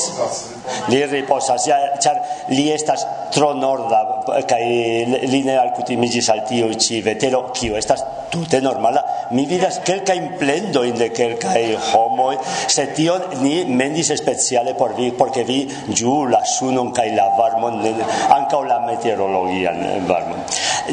Li 0.90 1.06
riposas, 1.06 1.66
ja, 1.68 1.78
char, 2.00 2.20
li 2.50 2.70
estas 2.72 3.06
tro 3.34 3.54
norda, 3.58 4.04
kai 4.48 5.06
li 5.26 5.42
ne 5.44 5.58
alcutimigis 5.58 6.30
al 6.30 6.46
tio 6.46 6.70
ci 6.78 7.02
vetero, 7.02 7.50
kio 7.54 7.78
estas 7.78 8.04
tute 8.30 8.62
normala. 8.62 9.04
Mi 9.32 9.46
vidas 9.46 9.80
kelka 9.86 10.14
implendo 10.16 10.84
in 10.84 10.96
de 10.96 11.12
kelka 11.12 11.54
homo, 11.94 12.32
se 12.68 12.88
tion 12.88 13.22
ni 13.42 13.66
mendis 13.66 14.14
speciale 14.18 14.74
por 14.76 14.96
vi 14.96 15.12
porque 15.12 15.44
vi 15.44 15.68
ju 15.90 16.26
la 16.26 16.44
sunon 16.46 16.92
kai 16.92 17.16
la 17.16 17.30
varmon 17.38 17.82
anka 18.30 18.62
la 18.66 18.80
meteorologia 18.80 19.72
varmon. 20.08 20.40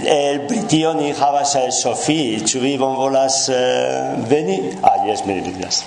El 0.04 0.46
britio 0.46 0.94
ni 0.94 1.12
havas 1.12 1.56
sofi 1.82 2.40
ĉu 2.44 2.60
vi 2.60 2.78
bonvolas 2.78 3.48
eh, 3.48 4.14
veni? 4.28 4.78
Ah 4.82 5.04
jes 5.06 5.24
mi 5.26 5.40
vidas 5.40 5.84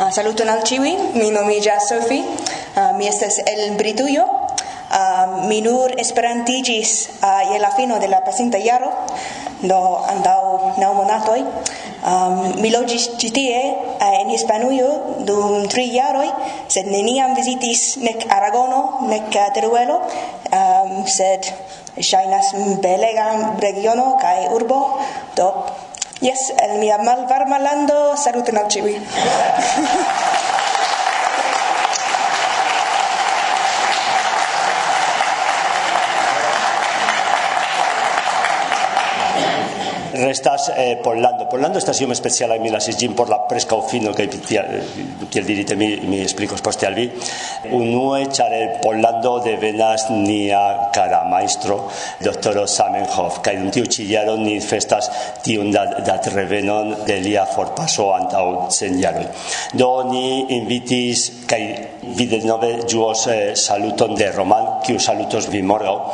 Uh, 0.00 0.06
ah, 0.06 0.12
saluton 0.16 0.48
al 0.48 0.62
ciui, 0.64 0.94
mi 1.12 1.26
nomiĝas 1.28 1.90
Sofi, 1.90 2.22
uh, 2.24 2.78
ah, 2.80 2.92
mi 2.96 3.04
estas 3.04 3.34
el 3.44 3.74
Britujo, 3.76 4.22
uh, 4.24 5.34
mi 5.44 5.58
nur 5.60 5.92
esperantigis 6.00 7.20
uh, 7.20 7.52
je 7.52 7.58
la 7.60 7.68
fino 7.76 7.98
de 8.00 8.08
la 8.08 8.22
pasinta 8.24 8.56
jaro, 8.64 8.88
do 9.62 9.80
andau 10.12 10.74
nau 10.78 10.92
monatoi. 10.94 11.42
Um, 12.00 12.60
mi 12.62 12.70
logis 12.70 13.18
citie 13.18 13.60
en 14.00 14.28
Hispanujo 14.28 15.24
dum 15.26 15.68
tri 15.68 15.90
jaroj 15.92 16.30
sed 16.68 16.86
neniam 16.86 17.34
visitis 17.36 17.98
nek 18.00 18.24
Aragono 18.36 19.06
nek 19.08 19.28
Teruelo 19.54 20.00
um, 20.60 21.06
sed 21.06 21.44
shainas 22.00 22.54
belega 22.80 23.58
regiono 23.60 24.16
kai 24.20 24.48
urbo. 24.48 24.80
Do 25.36 25.52
Yes, 26.20 26.52
el 26.60 26.78
mia 26.80 26.98
malvarma 26.98 27.58
lando 27.58 28.14
saluten 28.14 28.58
al 28.60 28.68
ĉiuj. 28.68 28.92
restas 40.20 40.72
eh, 40.76 40.98
Pollando. 41.02 41.48
Pollando 41.48 41.78
esta 41.78 41.92
sido 41.92 42.14
speciala 42.14 42.56
in 42.56 42.62
Milas 42.62 42.88
Gin 42.96 43.14
por 43.14 43.28
la 43.28 43.46
presca 43.46 43.74
o 43.74 43.82
fino 43.82 44.12
che 44.12 44.28
tiel 44.28 45.44
dirite 45.44 45.74
mi, 45.74 45.96
mi 46.04 46.20
explico 46.20 46.56
sposte 46.56 46.86
al 46.86 46.94
vi. 46.94 47.10
Unue 47.70 48.28
Pollando 48.80 49.40
de 49.40 49.56
venas 49.56 50.10
ni 50.10 50.50
a 50.50 50.90
cara 50.92 51.24
maestro 51.24 51.90
doctor 52.20 52.68
Samenhof, 52.68 53.40
kai 53.40 53.56
un 53.56 53.70
tiu 53.70 53.86
chillaro 53.86 54.36
ni 54.36 54.60
festas 54.60 55.10
tiun 55.42 55.70
da, 55.70 55.84
dat 56.04 56.26
revenon 56.34 57.04
de 57.06 57.18
lia 57.20 57.46
forpaso 57.46 58.12
antau 58.14 58.70
senjaro. 58.70 59.24
Do 59.72 60.04
ni 60.10 60.46
invitis 60.56 61.46
kai 61.46 61.62
vide 62.16 62.42
nove 62.44 62.86
juos 62.88 63.26
eh, 63.26 63.54
saluton 63.54 64.14
de 64.14 64.30
Roman, 64.32 64.80
kiu 64.84 64.98
salutos 64.98 65.48
vi 65.50 65.62
morgau, 65.62 66.12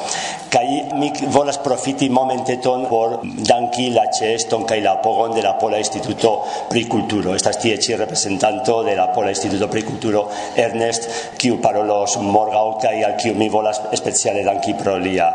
kai 0.50 0.84
mi 0.94 1.12
volas 1.32 1.58
profiti 1.58 2.08
momenteton 2.08 2.86
por 2.88 3.20
danki 3.22 3.90
la 3.96 4.06
cheston 4.12 4.64
kai 4.64 4.80
la 4.82 5.00
de 5.34 5.42
la 5.42 5.56
Pola 5.56 5.78
Instituto 5.78 6.44
Priculturo. 6.68 7.34
Estas 7.34 7.58
tie 7.58 7.78
chi 7.78 7.94
representanto 7.96 8.82
de 8.82 8.94
la 8.94 9.10
Pola 9.10 9.30
Instituto 9.30 9.68
Priculturo 9.68 10.28
Ernest 10.54 11.36
kiu 11.38 11.58
parolos 11.60 12.16
morgau 12.18 12.76
kai 12.78 13.02
al 13.02 13.16
kiu 13.16 13.34
mi 13.34 13.48
volas 13.48 13.80
speciale 13.92 14.42
danki 14.44 14.74
pro 14.74 14.96
lia 14.98 15.30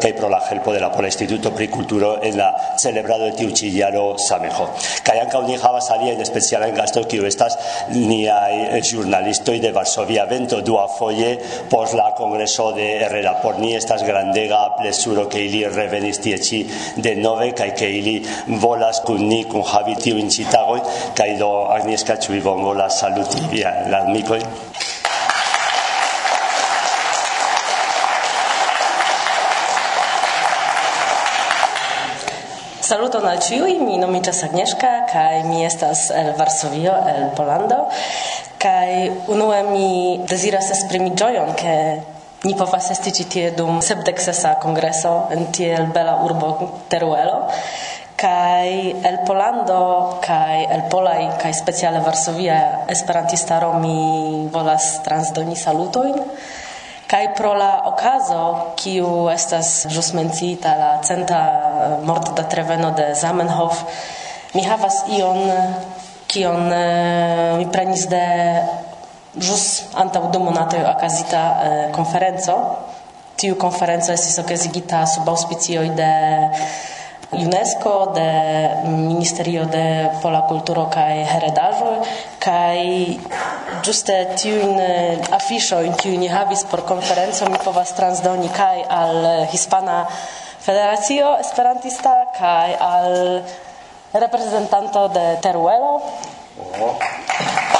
kai 0.00 0.12
pro 0.12 0.28
la 0.28 0.40
helpo 0.50 0.72
de 0.72 0.80
la 0.80 0.90
Pola 0.90 1.06
Instituto 1.06 1.52
Priculturo 1.52 2.20
en 2.22 2.36
la 2.36 2.54
celebrado 2.76 3.24
de 3.24 3.32
tiu 3.32 3.50
chillaro 3.50 4.18
samejo. 4.18 4.68
Kai 5.02 5.18
anka 5.20 5.38
uni 5.38 5.56
java 5.56 5.80
salia 5.80 6.12
en 6.12 6.20
especial 6.20 6.62
en 6.64 6.74
gasto 6.74 7.04
kiu 7.04 7.24
estas 7.24 7.56
ni 7.94 8.28
ai 8.28 8.82
jurnalistoi 8.82 9.58
de 9.58 9.72
Varsovia 9.72 10.26
vento 10.26 10.60
dua 10.60 10.86
folle 10.88 11.38
pos 11.70 11.94
la 11.94 12.12
congreso 12.14 12.72
de 12.72 13.00
Herrera 13.00 13.40
por 13.40 13.58
ni 13.58 13.74
estas 13.74 14.04
grandega 14.04 14.76
plesuro 14.76 15.28
que 15.28 15.40
ili 15.46 15.64
revenis 15.64 16.20
tie 16.20 16.38
chi 16.38 16.66
de 16.96 17.14
nove 17.14 17.52
kai 17.70 17.78
ke 17.78 17.90
ili 17.90 18.26
volas 18.60 19.00
kun 19.06 19.28
ni 19.28 19.44
kunhavi 19.44 19.94
tiujn 20.02 20.28
ĉi 20.30 20.46
tagojn 20.50 20.82
kai 21.14 21.36
do 21.38 21.50
Agnieszka 21.70 22.16
ĉu 22.16 22.32
vi 22.32 22.40
bonvolas 22.40 23.00
saluti 23.00 23.38
via 23.50 23.70
la 23.90 24.04
amikojn? 24.06 24.42
Saluton 32.90 33.22
al 33.22 33.38
ĉiuj, 33.38 33.76
mi 33.78 34.00
nomiĝas 34.02 34.42
Agnieszka 34.48 34.88
kaj 35.12 35.44
mi 35.46 35.62
estas 35.64 36.08
el 36.10 36.32
Varsovio, 36.38 36.96
el 37.06 37.28
Polando, 37.36 37.84
kaj 38.58 39.10
unue 39.30 39.62
mi 39.70 40.18
deziras 40.26 40.72
esprimi 40.74 41.14
ĝojon 41.14 41.54
ke 41.54 41.76
Ni 42.40 42.54
povas 42.56 42.86
esti 42.94 43.10
ĉi 43.12 43.24
tie 43.28 43.48
dum 43.52 43.82
sepdeksesa 43.84 44.54
kongreso 44.62 45.10
en 45.34 45.50
tiel 45.52 45.90
bela 45.92 46.14
urbo 46.24 46.54
Teruelo 46.88 47.42
kaj 48.20 48.68
el 49.08 49.18
Polando 49.28 49.80
kaj 50.24 50.64
el 50.72 50.86
Polaj 50.92 51.26
kaj 51.42 51.52
speciale 51.58 52.00
Varsovia 52.04 52.56
esperantistaro 52.94 53.74
mi 53.82 54.48
volas 54.52 54.88
transdoni 55.04 55.56
salutojn. 55.56 56.16
Kaj 57.10 57.22
pro 57.36 57.52
la 57.58 57.70
okazo 57.92 58.72
kiu 58.80 59.28
estas 59.32 59.86
jus 59.92 60.12
mencita 60.16 60.76
la 60.80 60.90
centa 61.04 61.40
eh, 61.44 61.96
mort 62.08 62.32
da 62.36 62.48
treveno 62.48 62.94
de 62.96 63.12
Zamenhof 63.20 63.84
mi 64.54 64.64
havas 64.64 65.02
ion 65.12 65.44
kion 66.30 66.72
eh, 66.72 67.56
mi 67.58 67.68
prenis 67.68 68.08
de 68.08 68.26
Jus 69.38 69.64
antaŭ 69.94 70.24
du 70.34 70.40
monatoj 70.42 70.80
okazita 70.90 71.40
eh, 71.62 71.82
konferenco. 71.94 72.56
Tiu 73.38 73.54
konferenco 73.56 74.10
estis 74.12 74.40
okazigita 74.42 75.04
sub 75.06 75.28
auspicioj 75.30 75.86
de 75.96 76.10
UNESCO, 77.30 78.10
de 78.14 78.30
Ministerio 78.90 79.64
de 79.70 80.10
Pola 80.22 80.40
Kulturo 80.48 80.88
kaj 80.90 81.22
Heredaĵo 81.30 81.92
kaj 82.42 82.80
ĝuste 83.86 84.16
tiujn 84.34 84.74
afiŝojn, 85.38 85.94
kiujn 86.02 86.24
ni 86.24 86.28
havis 86.28 86.66
por 86.66 86.82
konferenco, 86.88 87.46
mi 87.46 87.60
povas 87.64 87.94
transdoni 87.94 88.50
kaj 88.56 88.82
al 88.98 89.46
Hispana 89.52 90.02
Federacio 90.60 91.36
Esperantista 91.44 92.16
kaj 92.34 92.74
al 92.74 93.14
reprezentanto 94.12 95.06
de 95.14 95.26
Teruelo. 95.40 96.00
Oh. 96.80 97.79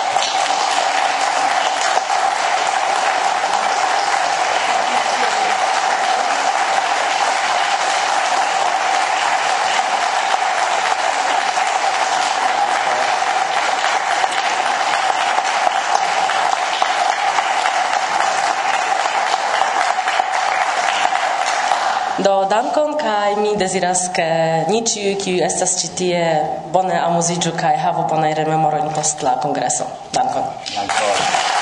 dankon 22.70 22.94
kaj 22.98 23.34
mi 23.42 23.56
deziras 23.58 24.04
ke 24.14 24.26
ni 24.70 24.84
ĉiuj 24.86 25.14
kiuj 25.18 25.40
estas 25.42 25.72
ĉi 25.80 25.88
tie 25.98 26.20
bone 26.70 26.94
amuziĝu 26.94 27.50
kaj 27.58 27.74
havu 27.82 28.06
bonajn 28.12 28.36
rememorojn 28.38 28.92
post 28.94 29.26
la 29.26 29.34
kongreso. 29.42 29.90
Dankon. 30.14 30.46
Dankon. 30.76 31.58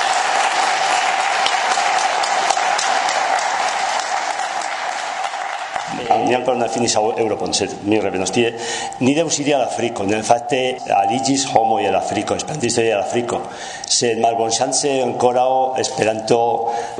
Mi 6.26 6.34
ancora 6.34 6.58
non 6.58 6.68
finis 6.68 6.94
a 6.96 7.00
Europon, 7.16 7.54
sed 7.54 7.72
mi 7.82 8.00
revenos 8.00 8.30
tie. 8.30 8.52
Ni 9.00 9.14
devus 9.14 9.38
iri 9.38 9.52
al 9.52 9.62
Africo, 9.62 10.04
nel 10.04 10.22
fatte 10.22 10.76
aligis 10.92 11.46
homo 11.54 11.78
al 11.78 11.94
Africo, 11.94 12.34
esperantisto 12.34 12.82
el 12.82 12.98
Afriko. 12.98 13.40
Sed 13.88 14.20
malbonŝance 14.20 14.98
ankoraŭ 15.06 15.78
Esperanto 15.80 16.40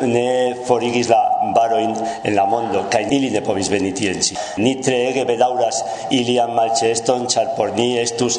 ne 0.01 0.57
forigis 0.65 1.09
la 1.13 1.28
baroin 1.55 1.95
en 2.25 2.35
la 2.35 2.47
mondo 2.47 2.85
kai 2.91 3.07
ili 3.11 3.31
ne 3.31 3.41
povis 3.41 3.71
veni 3.71 3.93
tien 3.93 4.19
Ni 4.57 4.75
treege 4.83 5.25
bedauras 5.25 5.83
ilian 6.11 6.55
malĉeeston, 6.55 7.27
char 7.29 7.55
por 7.57 7.73
ni 7.77 7.99
estus 7.99 8.39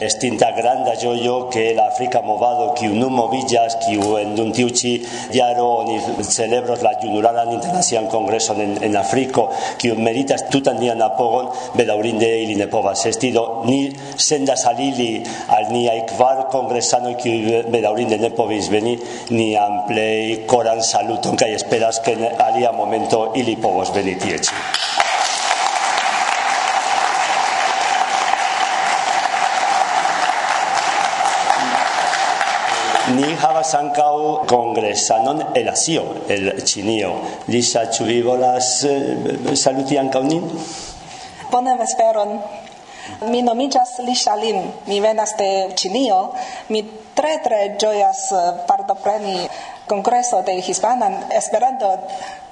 estinta 0.00 0.50
granda 0.52 0.94
gioio 0.96 1.48
che 1.48 1.74
l'Africa 1.74 2.22
movado 2.22 2.72
kiu 2.72 2.94
nun 2.94 3.12
movigas 3.12 3.76
kiu 3.84 4.16
en 4.16 4.38
un 4.38 4.52
tiuchi 4.52 5.04
diaro 5.30 5.84
ni 5.84 5.98
celebros 6.22 6.82
la 6.82 6.94
junularan 7.00 7.52
internacian 7.52 8.06
congreso 8.06 8.54
en, 8.54 8.78
en 8.80 8.96
Africo 8.96 9.50
kiu 9.76 9.94
meritas 9.96 10.48
tutan 10.48 10.78
tan 10.78 11.02
apogon 11.02 11.48
bedaŭrinde 11.74 12.28
ili 12.42 12.54
ne 12.54 12.66
povas 12.66 13.06
estido 13.06 13.62
ni 13.66 13.92
senda 14.16 14.56
salili 14.56 15.22
al 15.48 15.72
ni 15.72 15.88
aikvar 15.88 16.48
congresano 16.50 17.16
que 17.16 17.64
bedaurinde 17.68 18.18
ne 18.18 18.30
povis 18.30 18.70
veni 18.70 18.98
ni 19.30 19.56
amplei 19.56 20.46
koran 20.46 20.82
saluton 20.82 21.36
kaj 21.36 21.52
esperas 21.54 22.00
ke 22.00 22.12
en 22.12 22.24
alia 22.38 22.72
momento 22.72 23.32
ili 23.34 23.56
povos 23.56 23.90
veni 23.94 24.14
tie 24.14 25.07
Ni 33.16 33.28
havas 33.40 33.70
ankaŭ 33.78 34.44
kongresanon 34.50 35.38
el 35.56 35.68
Asio, 35.72 36.02
el 36.28 36.50
Ĉinio. 36.60 37.12
Lisa, 37.48 37.86
ĉu 37.94 38.04
vi 38.04 38.18
volas 38.26 38.68
eh, 38.84 39.54
saluti 39.56 39.96
ankaŭ 39.96 40.22
nin? 40.26 40.44
Bonan 41.52 41.78
vesperon. 41.80 42.34
Mi 43.32 43.40
nomiĝas 43.42 43.96
Lisa 44.04 44.36
Lin. 44.36 44.60
Mi 44.90 45.00
venas 45.00 45.32
de 45.40 45.48
Ĉinio. 45.80 46.20
Mi 46.68 46.84
tre 47.16 47.38
tre 47.44 47.62
ĝojas 47.80 48.22
eh, 48.36 48.52
partopreni 48.68 49.48
kongreso 49.88 50.42
de 50.44 50.60
Hispanan 50.60 51.16
Esperanto. 51.40 51.94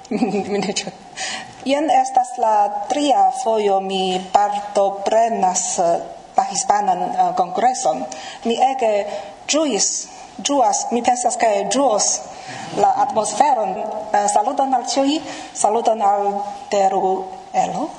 Jen 1.69 1.89
estas 1.91 2.37
la 2.41 2.57
tria 2.89 3.29
fojo 3.43 3.81
mi 3.83 4.19
partoprenas 4.33 5.65
eh, 5.79 5.97
la 6.37 6.43
hispanan 6.43 7.01
uh, 7.01 7.31
kongreson. 7.35 8.03
Mi 8.45 8.55
ege 8.61 8.91
ĝuis 9.49 9.87
ĝuas, 10.43 10.87
mi 10.91 11.01
pensas 11.01 11.37
che 11.37 11.67
ĝuos 11.73 12.07
la 12.77 12.93
atmosferon. 13.03 13.73
Eh, 13.77 14.27
saluton 14.29 14.73
al 14.73 14.85
ĉiuj, 14.85 15.19
saluton 15.53 16.01
al 16.01 16.27
Teruelo. 16.69 17.89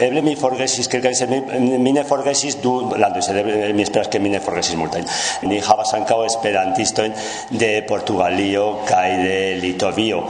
eble 0.00 0.22
mi 0.22 0.34
forgesis 0.36 0.88
kelkaj 0.92 1.14
se 1.14 1.26
mi, 1.30 1.40
mi 1.78 1.92
ne 1.92 2.04
forgesis 2.04 2.58
du 2.62 2.72
landoj 2.96 3.22
sed 3.24 3.38
debe 3.38 3.72
mi 3.76 3.84
esperas 3.84 4.10
ke 4.12 4.20
mi 4.22 4.30
ne 4.32 4.40
forgesis 4.44 4.76
multajn. 4.78 5.06
Ni 5.50 5.60
havas 5.64 5.92
ankaŭ 5.96 6.22
esperantistojn 6.26 7.14
de 7.50 7.70
Portugalio 7.88 8.66
kaj 8.88 9.08
de 9.22 9.38
Litovio. 9.62 10.22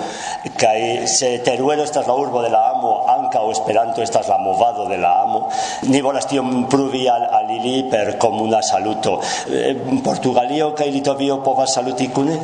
Kaj 0.56 1.06
se 1.10 1.32
Teruelo 1.46 1.84
estas 1.84 2.06
la 2.06 2.14
urbo 2.14 2.42
de 2.42 2.50
la 2.54 2.62
amo 2.74 2.94
ankaŭ 3.16 3.44
Esperanto 3.50 4.02
estas 4.02 4.28
la 4.28 4.38
movado 4.38 4.88
de 4.88 4.98
la 5.02 5.12
amo. 5.22 5.46
Ni 5.90 6.00
volas 6.02 6.26
tion 6.30 6.66
pruvi 6.70 7.06
al, 7.08 7.28
al 7.40 7.50
ili 7.58 7.82
per 7.90 8.16
komuna 8.18 8.62
saluto. 8.62 9.20
Eh, 9.50 9.74
Portugalio 10.04 10.72
kaj 10.74 10.90
Litovio 10.90 11.42
povas 11.44 11.74
saluti 11.74 12.08
kune? 12.08 12.38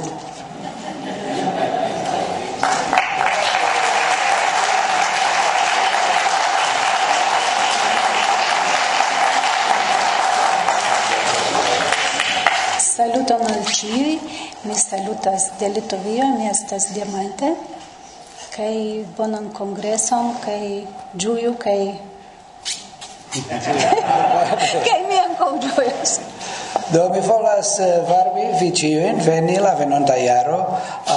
Mi 14.65 14.75
salutas 14.75 15.59
de 15.59 15.69
Litovio, 15.69 16.27
mi 16.39 16.47
estas 16.47 16.85
Diamante, 16.95 17.49
kai 18.55 19.05
bonan 19.17 19.49
kongreson, 19.51 20.37
kai 20.45 20.87
džiuju, 21.17 21.57
kai... 21.59 21.95
kai 24.87 25.01
mi 25.09 25.19
ankaŭ 25.19 25.49
ĝojas. 25.65 26.13
Do 26.93 27.09
mi 27.11 27.21
volas 27.27 27.73
eh, 27.81 27.91
varmi 28.07 28.45
vi 28.61 28.69
ciuin 28.71 29.19
veni 29.27 29.59
la 29.59 29.75
venonta 29.75 30.15
iaro 30.17 30.61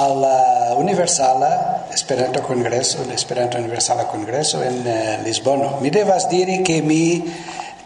al 0.00 0.24
eh, 0.24 0.74
Universala 0.82 1.52
Esperanto 1.94 2.42
Kongreso, 2.42 2.98
l'Esperanto 3.04 3.14
Esperanto 3.14 3.58
Universala 3.58 4.08
Kongreso 4.10 4.62
in 4.62 4.82
eh, 4.86 5.18
Lisbono. 5.22 5.78
Mi 5.80 5.90
devas 5.90 6.26
diri 6.26 6.62
che 6.62 6.80
mi 6.80 7.22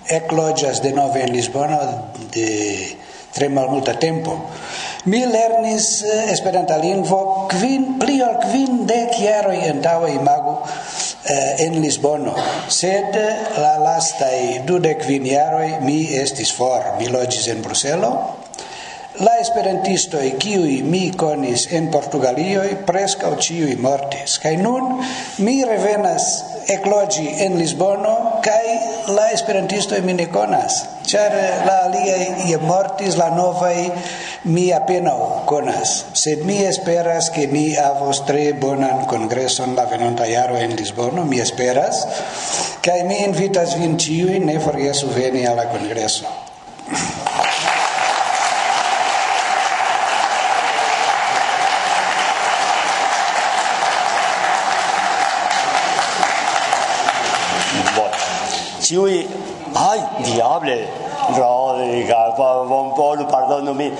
ecloggias 0.06 0.80
de 0.80 0.92
nove 0.92 1.20
in 1.20 1.32
Lisbono 1.32 2.08
de 2.30 2.96
tre 3.32 3.48
malmulta 3.48 3.94
tempo. 3.98 4.36
Mi 5.04 5.24
lernis 5.26 6.02
eh, 6.02 6.32
Esperanta 6.32 6.76
lingvo 6.76 7.46
kvin 7.48 7.96
pli 8.00 8.18
ol 8.22 8.36
kvin 8.42 8.84
dek 8.88 9.16
jaroj 9.22 9.56
antaŭe 9.70 10.10
imago 10.12 10.58
eh, 11.24 11.64
en 11.66 11.78
Lisbono, 11.80 12.34
sed 12.68 13.16
eh, 13.16 13.56
la 13.56 13.78
lastaj 13.80 14.66
dudek 14.68 15.06
kvin 15.06 15.30
jaroj 15.30 15.80
mi 15.86 16.02
estis 16.20 16.52
for, 16.52 16.98
mi 16.98 17.08
loĝis 17.08 17.48
en 17.54 17.64
Bruselo. 17.64 18.12
La 19.20 19.34
esperantistoj 19.40 20.30
kiuj 20.40 20.78
mi 20.86 21.10
konis 21.18 21.66
en 21.76 21.90
Portugalio 21.92 22.62
preskaŭ 22.86 23.34
ĉiuj 23.42 23.74
mortis, 23.82 24.38
kaj 24.40 24.54
nun 24.60 25.00
mi 25.44 25.58
revenas 25.64 26.28
ekloĝi 26.76 27.26
en 27.44 27.58
Lisbono 27.60 28.14
kaj 28.44 28.64
la 29.16 29.26
esperantistoj 29.34 30.00
mi 30.06 30.14
ne 30.16 30.30
konas 30.32 30.84
char 31.10 31.32
la 31.66 31.76
alia 31.86 32.16
i 32.46 32.56
mortis 32.62 33.16
la 33.18 33.28
novai 33.34 33.90
mi 34.54 34.66
apenaŭ 34.72 35.44
conas 35.50 35.96
sed 36.22 36.44
mi 36.48 36.58
esperas 36.72 37.30
che 37.34 37.46
mi 37.46 37.64
avos 37.76 38.24
tre 38.28 38.52
bonan 38.52 39.06
kongreson 39.10 39.74
la 39.74 39.84
venonta 39.90 40.26
iaro 40.26 40.56
en 40.56 40.76
Lisbono. 40.76 41.24
Mi 41.24 41.38
esperas. 41.40 42.06
Che 42.80 43.02
mi 43.04 43.22
invitas 43.24 43.76
vin 43.76 43.98
ciui 43.98 44.38
ne 44.38 44.58
forgesu 44.58 45.08
veni 45.08 45.44
alla 45.46 45.64
la 45.64 45.68
kongreso. 45.68 46.24
Bon. 57.94 58.10
Ciui 58.80 59.49
¡Ay, 59.82 60.00
diable! 60.24 60.86
Rodrigo, 61.38 62.14
perdóname. 63.30 63.92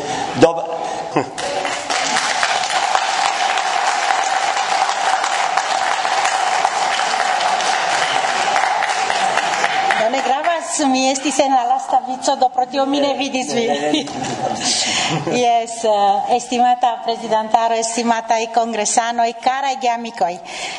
mi 10.89 11.09
estis 11.11 11.39
en 11.39 11.53
la 11.53 11.65
lasta 11.65 12.01
vico, 12.07 12.37
do 12.37 12.49
pro 12.51 12.67
tio 12.67 12.87
mi 12.87 13.01
ne 13.01 13.15
vidis 13.19 13.53
vi. 13.53 13.67
yes, 15.43 15.85
eh, 15.85 16.37
estimata 16.37 17.01
presidentaro, 17.05 17.75
estimatai 17.75 18.51
congresanoi, 18.55 19.35
caraj 19.41 19.87
amicoi, 19.93 20.39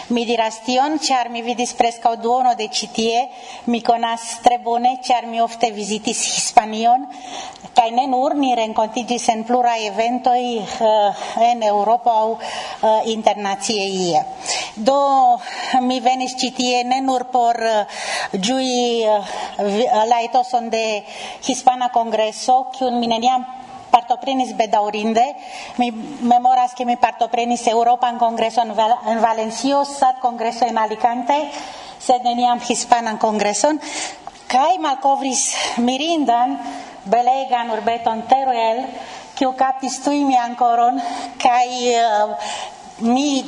mi 0.10 0.26
diras 0.26 0.62
tion, 0.66 1.00
char 1.00 1.30
mi 1.30 1.42
vidis 1.42 1.74
prescau 1.74 2.16
duono 2.16 2.56
de 2.56 2.70
citie, 2.70 3.28
mi 3.66 3.82
conas 3.82 4.40
tre 4.42 4.60
bone, 4.60 5.00
char 5.04 5.26
mi 5.26 5.42
ofte 5.42 5.72
visitis 5.72 6.24
Hispanion, 6.36 7.08
ca 7.74 7.90
ne 7.90 8.08
nur 8.08 8.36
ni 8.36 8.54
rencontigis 8.56 9.28
en 9.30 9.44
plura 9.44 9.78
eventoi 9.80 10.58
uh, 10.60 10.88
eh, 10.88 11.52
en 11.52 11.64
Europa 11.64 12.12
au 12.12 12.32
uh, 12.32 12.40
eh, 12.82 13.12
internazie 13.12 13.86
ie. 13.86 14.26
Do 14.76 15.40
mi 15.82 16.00
venis 16.00 16.36
citie 16.38 16.84
ne 16.84 17.02
nur 17.02 17.28
por 17.32 17.56
giui 18.32 19.04
uh, 19.08 19.90
la 20.08 20.21
etoson 20.21 20.69
de 20.69 21.04
Hispana 21.45 21.89
Congreso, 21.89 22.69
kiun 22.71 22.99
mi 22.99 23.08
neniam 23.08 23.45
partoprenis 23.91 24.56
bedaurinde. 24.56 25.36
Mi 25.77 25.91
memoras 26.21 26.73
che 26.73 26.86
mi 26.86 26.97
partoprenis 26.97 27.67
Europan 27.67 28.17
Kongreson 28.17 28.73
val 28.73 28.97
en 29.06 29.19
Valencio, 29.19 29.84
sat 29.84 30.19
Congreso 30.19 30.65
en 30.65 30.77
Alicante, 30.77 31.51
sed 31.99 32.23
neniam 32.23 32.60
Hispanan 32.60 33.17
Congreson. 33.17 33.80
Kai 34.47 34.80
malcovris 34.80 35.56
mirindan, 35.77 36.58
belegan 37.04 37.71
urbeton 37.71 38.25
Teruel, 38.27 38.86
kiu 39.36 39.54
kaptis 39.56 40.01
tui 40.04 40.21
eh, 40.21 40.25
mi 40.27 40.36
ancoron, 40.36 40.99
kaj 41.39 41.69
uh, 41.97 42.36
mi 43.08 43.43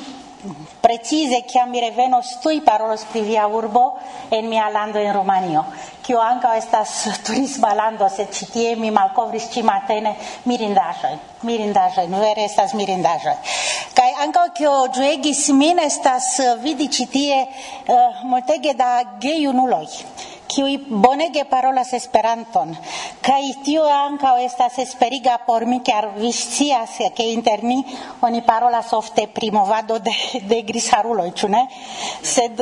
precize 0.84 1.46
che 1.46 1.64
mi 1.66 1.80
revenos 1.80 2.40
tui 2.40 2.60
parolos 2.60 3.06
pri 3.06 3.22
via 3.22 3.48
urbo 3.48 3.98
en 4.28 4.50
mia 4.50 4.68
lando 4.68 5.00
in 5.00 5.14
Romanio. 5.14 5.64
Kio 6.02 6.20
anca 6.20 6.58
estas 6.58 7.22
turisma 7.24 7.74
lando, 7.74 8.10
se 8.10 8.28
citie 8.30 8.76
mi 8.76 8.92
malcovris 8.92 9.48
ci 9.50 9.62
matene 9.62 10.18
mirindaĵoj, 10.44 11.16
mirindaĵoj, 11.48 12.08
vere 12.12 12.44
estas 12.44 12.74
mirindaĵoj. 12.76 13.38
Kaj 13.96 14.10
ankaŭ 14.26 14.44
kio 14.60 14.74
ĝuegis 14.92 15.48
min 15.56 15.80
estas 15.80 16.28
vidi 16.60 16.90
ĉi 16.92 17.08
tie 17.16 17.40
uh, 17.48 18.20
multege 18.28 18.76
da 18.76 18.92
gejunuloj 19.24 19.88
kiu 20.54 20.68
bonege 21.02 21.46
parolas 21.50 21.94
Esperanton. 21.98 22.76
Kaj 23.26 23.42
tio 23.66 23.84
ankaŭ 23.90 24.36
estas 24.44 24.78
esperiga 24.84 25.40
por 25.48 25.66
mi 25.66 25.80
ke 25.82 25.96
vi 26.18 26.32
scias 26.32 27.00
ke 27.16 27.26
inter 27.34 27.64
ni 27.64 27.80
oni 28.22 28.42
parolas 28.46 28.92
ofte 28.94 29.28
pri 29.34 29.50
movado 29.52 29.98
de, 30.00 30.14
de 30.50 30.62
grisharuloj 30.62 31.32
ĉu 31.40 31.50
ne? 31.50 31.64
Sed 32.22 32.62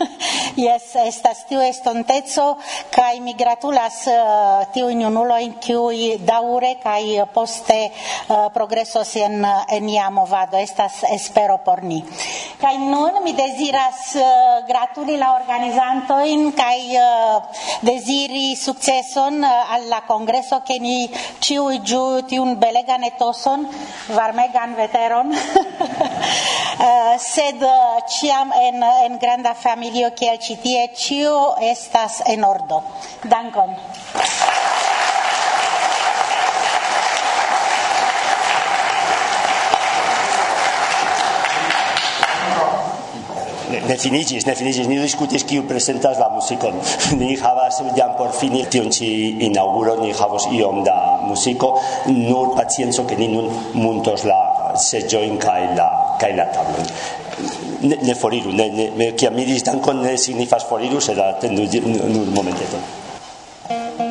jes 0.66 0.94
estas 1.02 1.42
tiu 1.48 1.62
estonteco 1.64 2.46
kaj 2.94 3.20
mi 3.20 3.34
gratulas 3.34 4.02
uh, 4.12 4.66
tiujn 4.74 5.02
junulojn 5.06 5.56
kiuj 5.66 6.18
daŭre 6.28 6.76
kaj 6.82 7.26
poste 7.34 7.78
uh, 7.88 8.46
progresos 8.54 9.16
en 9.16 9.42
en 9.44 9.88
ia 9.88 10.10
movado. 10.10 10.56
Estas 10.56 11.02
espero 11.10 11.58
por 11.64 11.82
ni. 11.82 12.02
Kaj 12.60 12.76
nun 12.78 13.22
mi 13.24 13.32
deziras 13.36 14.14
uh, 14.14 14.26
gratuli 14.68 15.16
la 15.18 15.34
organizantojn 15.40 16.50
kaj 16.56 16.78
uh, 16.94 17.15
desiri 17.80 18.56
successon 18.56 19.42
eh, 19.42 19.64
alla 19.68 20.02
congresso 20.06 20.62
che 20.62 20.78
ni 20.78 21.10
ciu 21.38 21.80
giu 21.82 22.24
tiun 22.24 22.58
belegan 22.58 23.02
etoson 23.04 23.68
varmegan 24.06 24.74
veteron. 24.74 25.32
Eh, 26.76 27.16
sed 27.18 27.62
eh, 27.62 28.04
ciam 28.06 28.52
en 28.52 28.82
en 28.82 29.16
granda 29.16 29.54
familio 29.54 30.10
kiel 30.12 30.36
citie 30.38 30.90
ciu 30.92 31.32
estas 31.58 32.20
en 32.26 32.44
ordo. 32.44 32.82
Dankon. 33.24 33.72
Ne 43.70 43.96
finigis, 43.98 44.46
ni 44.88 44.98
discutis 45.00 45.44
kiu 45.44 45.64
presentas 45.66 46.18
la 46.18 46.28
musicon. 46.30 46.74
Ni 47.20 47.36
havas 47.36 47.80
jam 47.96 48.14
por 48.16 48.32
fini 48.32 48.64
tion 48.70 48.90
ci 48.90 49.36
inauguro, 49.46 49.96
ni 50.00 50.12
havos 50.12 50.46
iom 50.52 50.82
da 50.84 51.20
musico, 51.26 51.80
nur 52.06 52.54
pacienzo 52.54 53.04
che 53.04 53.16
ni 53.16 53.28
nun 53.28 53.50
muntos 53.72 54.24
la 54.24 54.72
seggioin 54.76 55.38
kai 55.38 55.74
la, 55.74 56.16
kai 56.18 56.34
la 56.36 56.46
tablon. 56.46 56.86
Ne, 57.80 57.96
ne 58.02 58.14
foriru, 58.14 58.52
ne, 58.52 58.68
ne, 58.70 58.90
me, 58.96 59.14
kia 59.14 59.30
mi 59.30 59.44
dis 59.44 59.62
dankon 59.62 60.00
ne 60.02 60.16
signifas 60.16 60.64
foriru, 60.64 61.00
sed 61.00 61.18
atendu 61.18 61.66
nur 61.82 62.26
momenteton. 62.34 64.05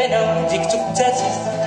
Venom, 0.00 0.48
dictum 0.48 0.80
tetis. 0.96 1.59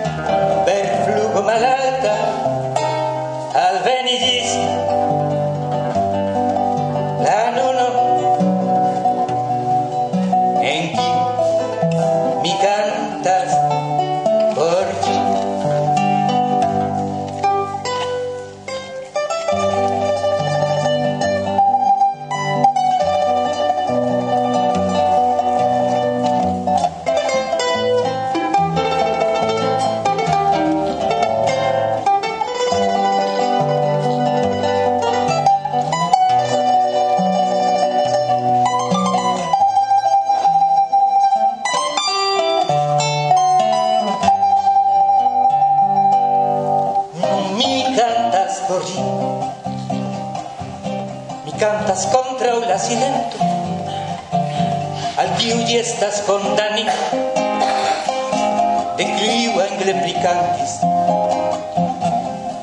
escrivo 59.04 59.62
en 59.62 59.80
replicantes 59.86 60.80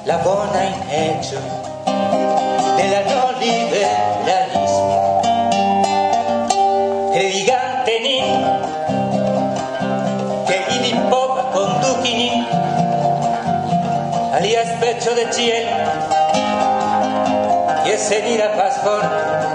la 0.05 0.17
buona 0.19 0.65
in 0.65 0.91
hecho. 0.91 1.39
Della 2.77 3.03
non 3.05 3.35
liberalismo. 3.39 5.21
Che 7.13 7.31
giganteni 7.31 8.19
che 10.47 10.65
i 10.69 10.79
di 10.81 10.95
poca 11.09 11.43
conducini 11.53 12.47
all'aspetto 14.33 15.13
del 15.13 15.31
cielo. 15.31 15.69
E 17.85 17.97
se 17.97 18.23
mira 18.23 18.49
pasforte 18.51 19.50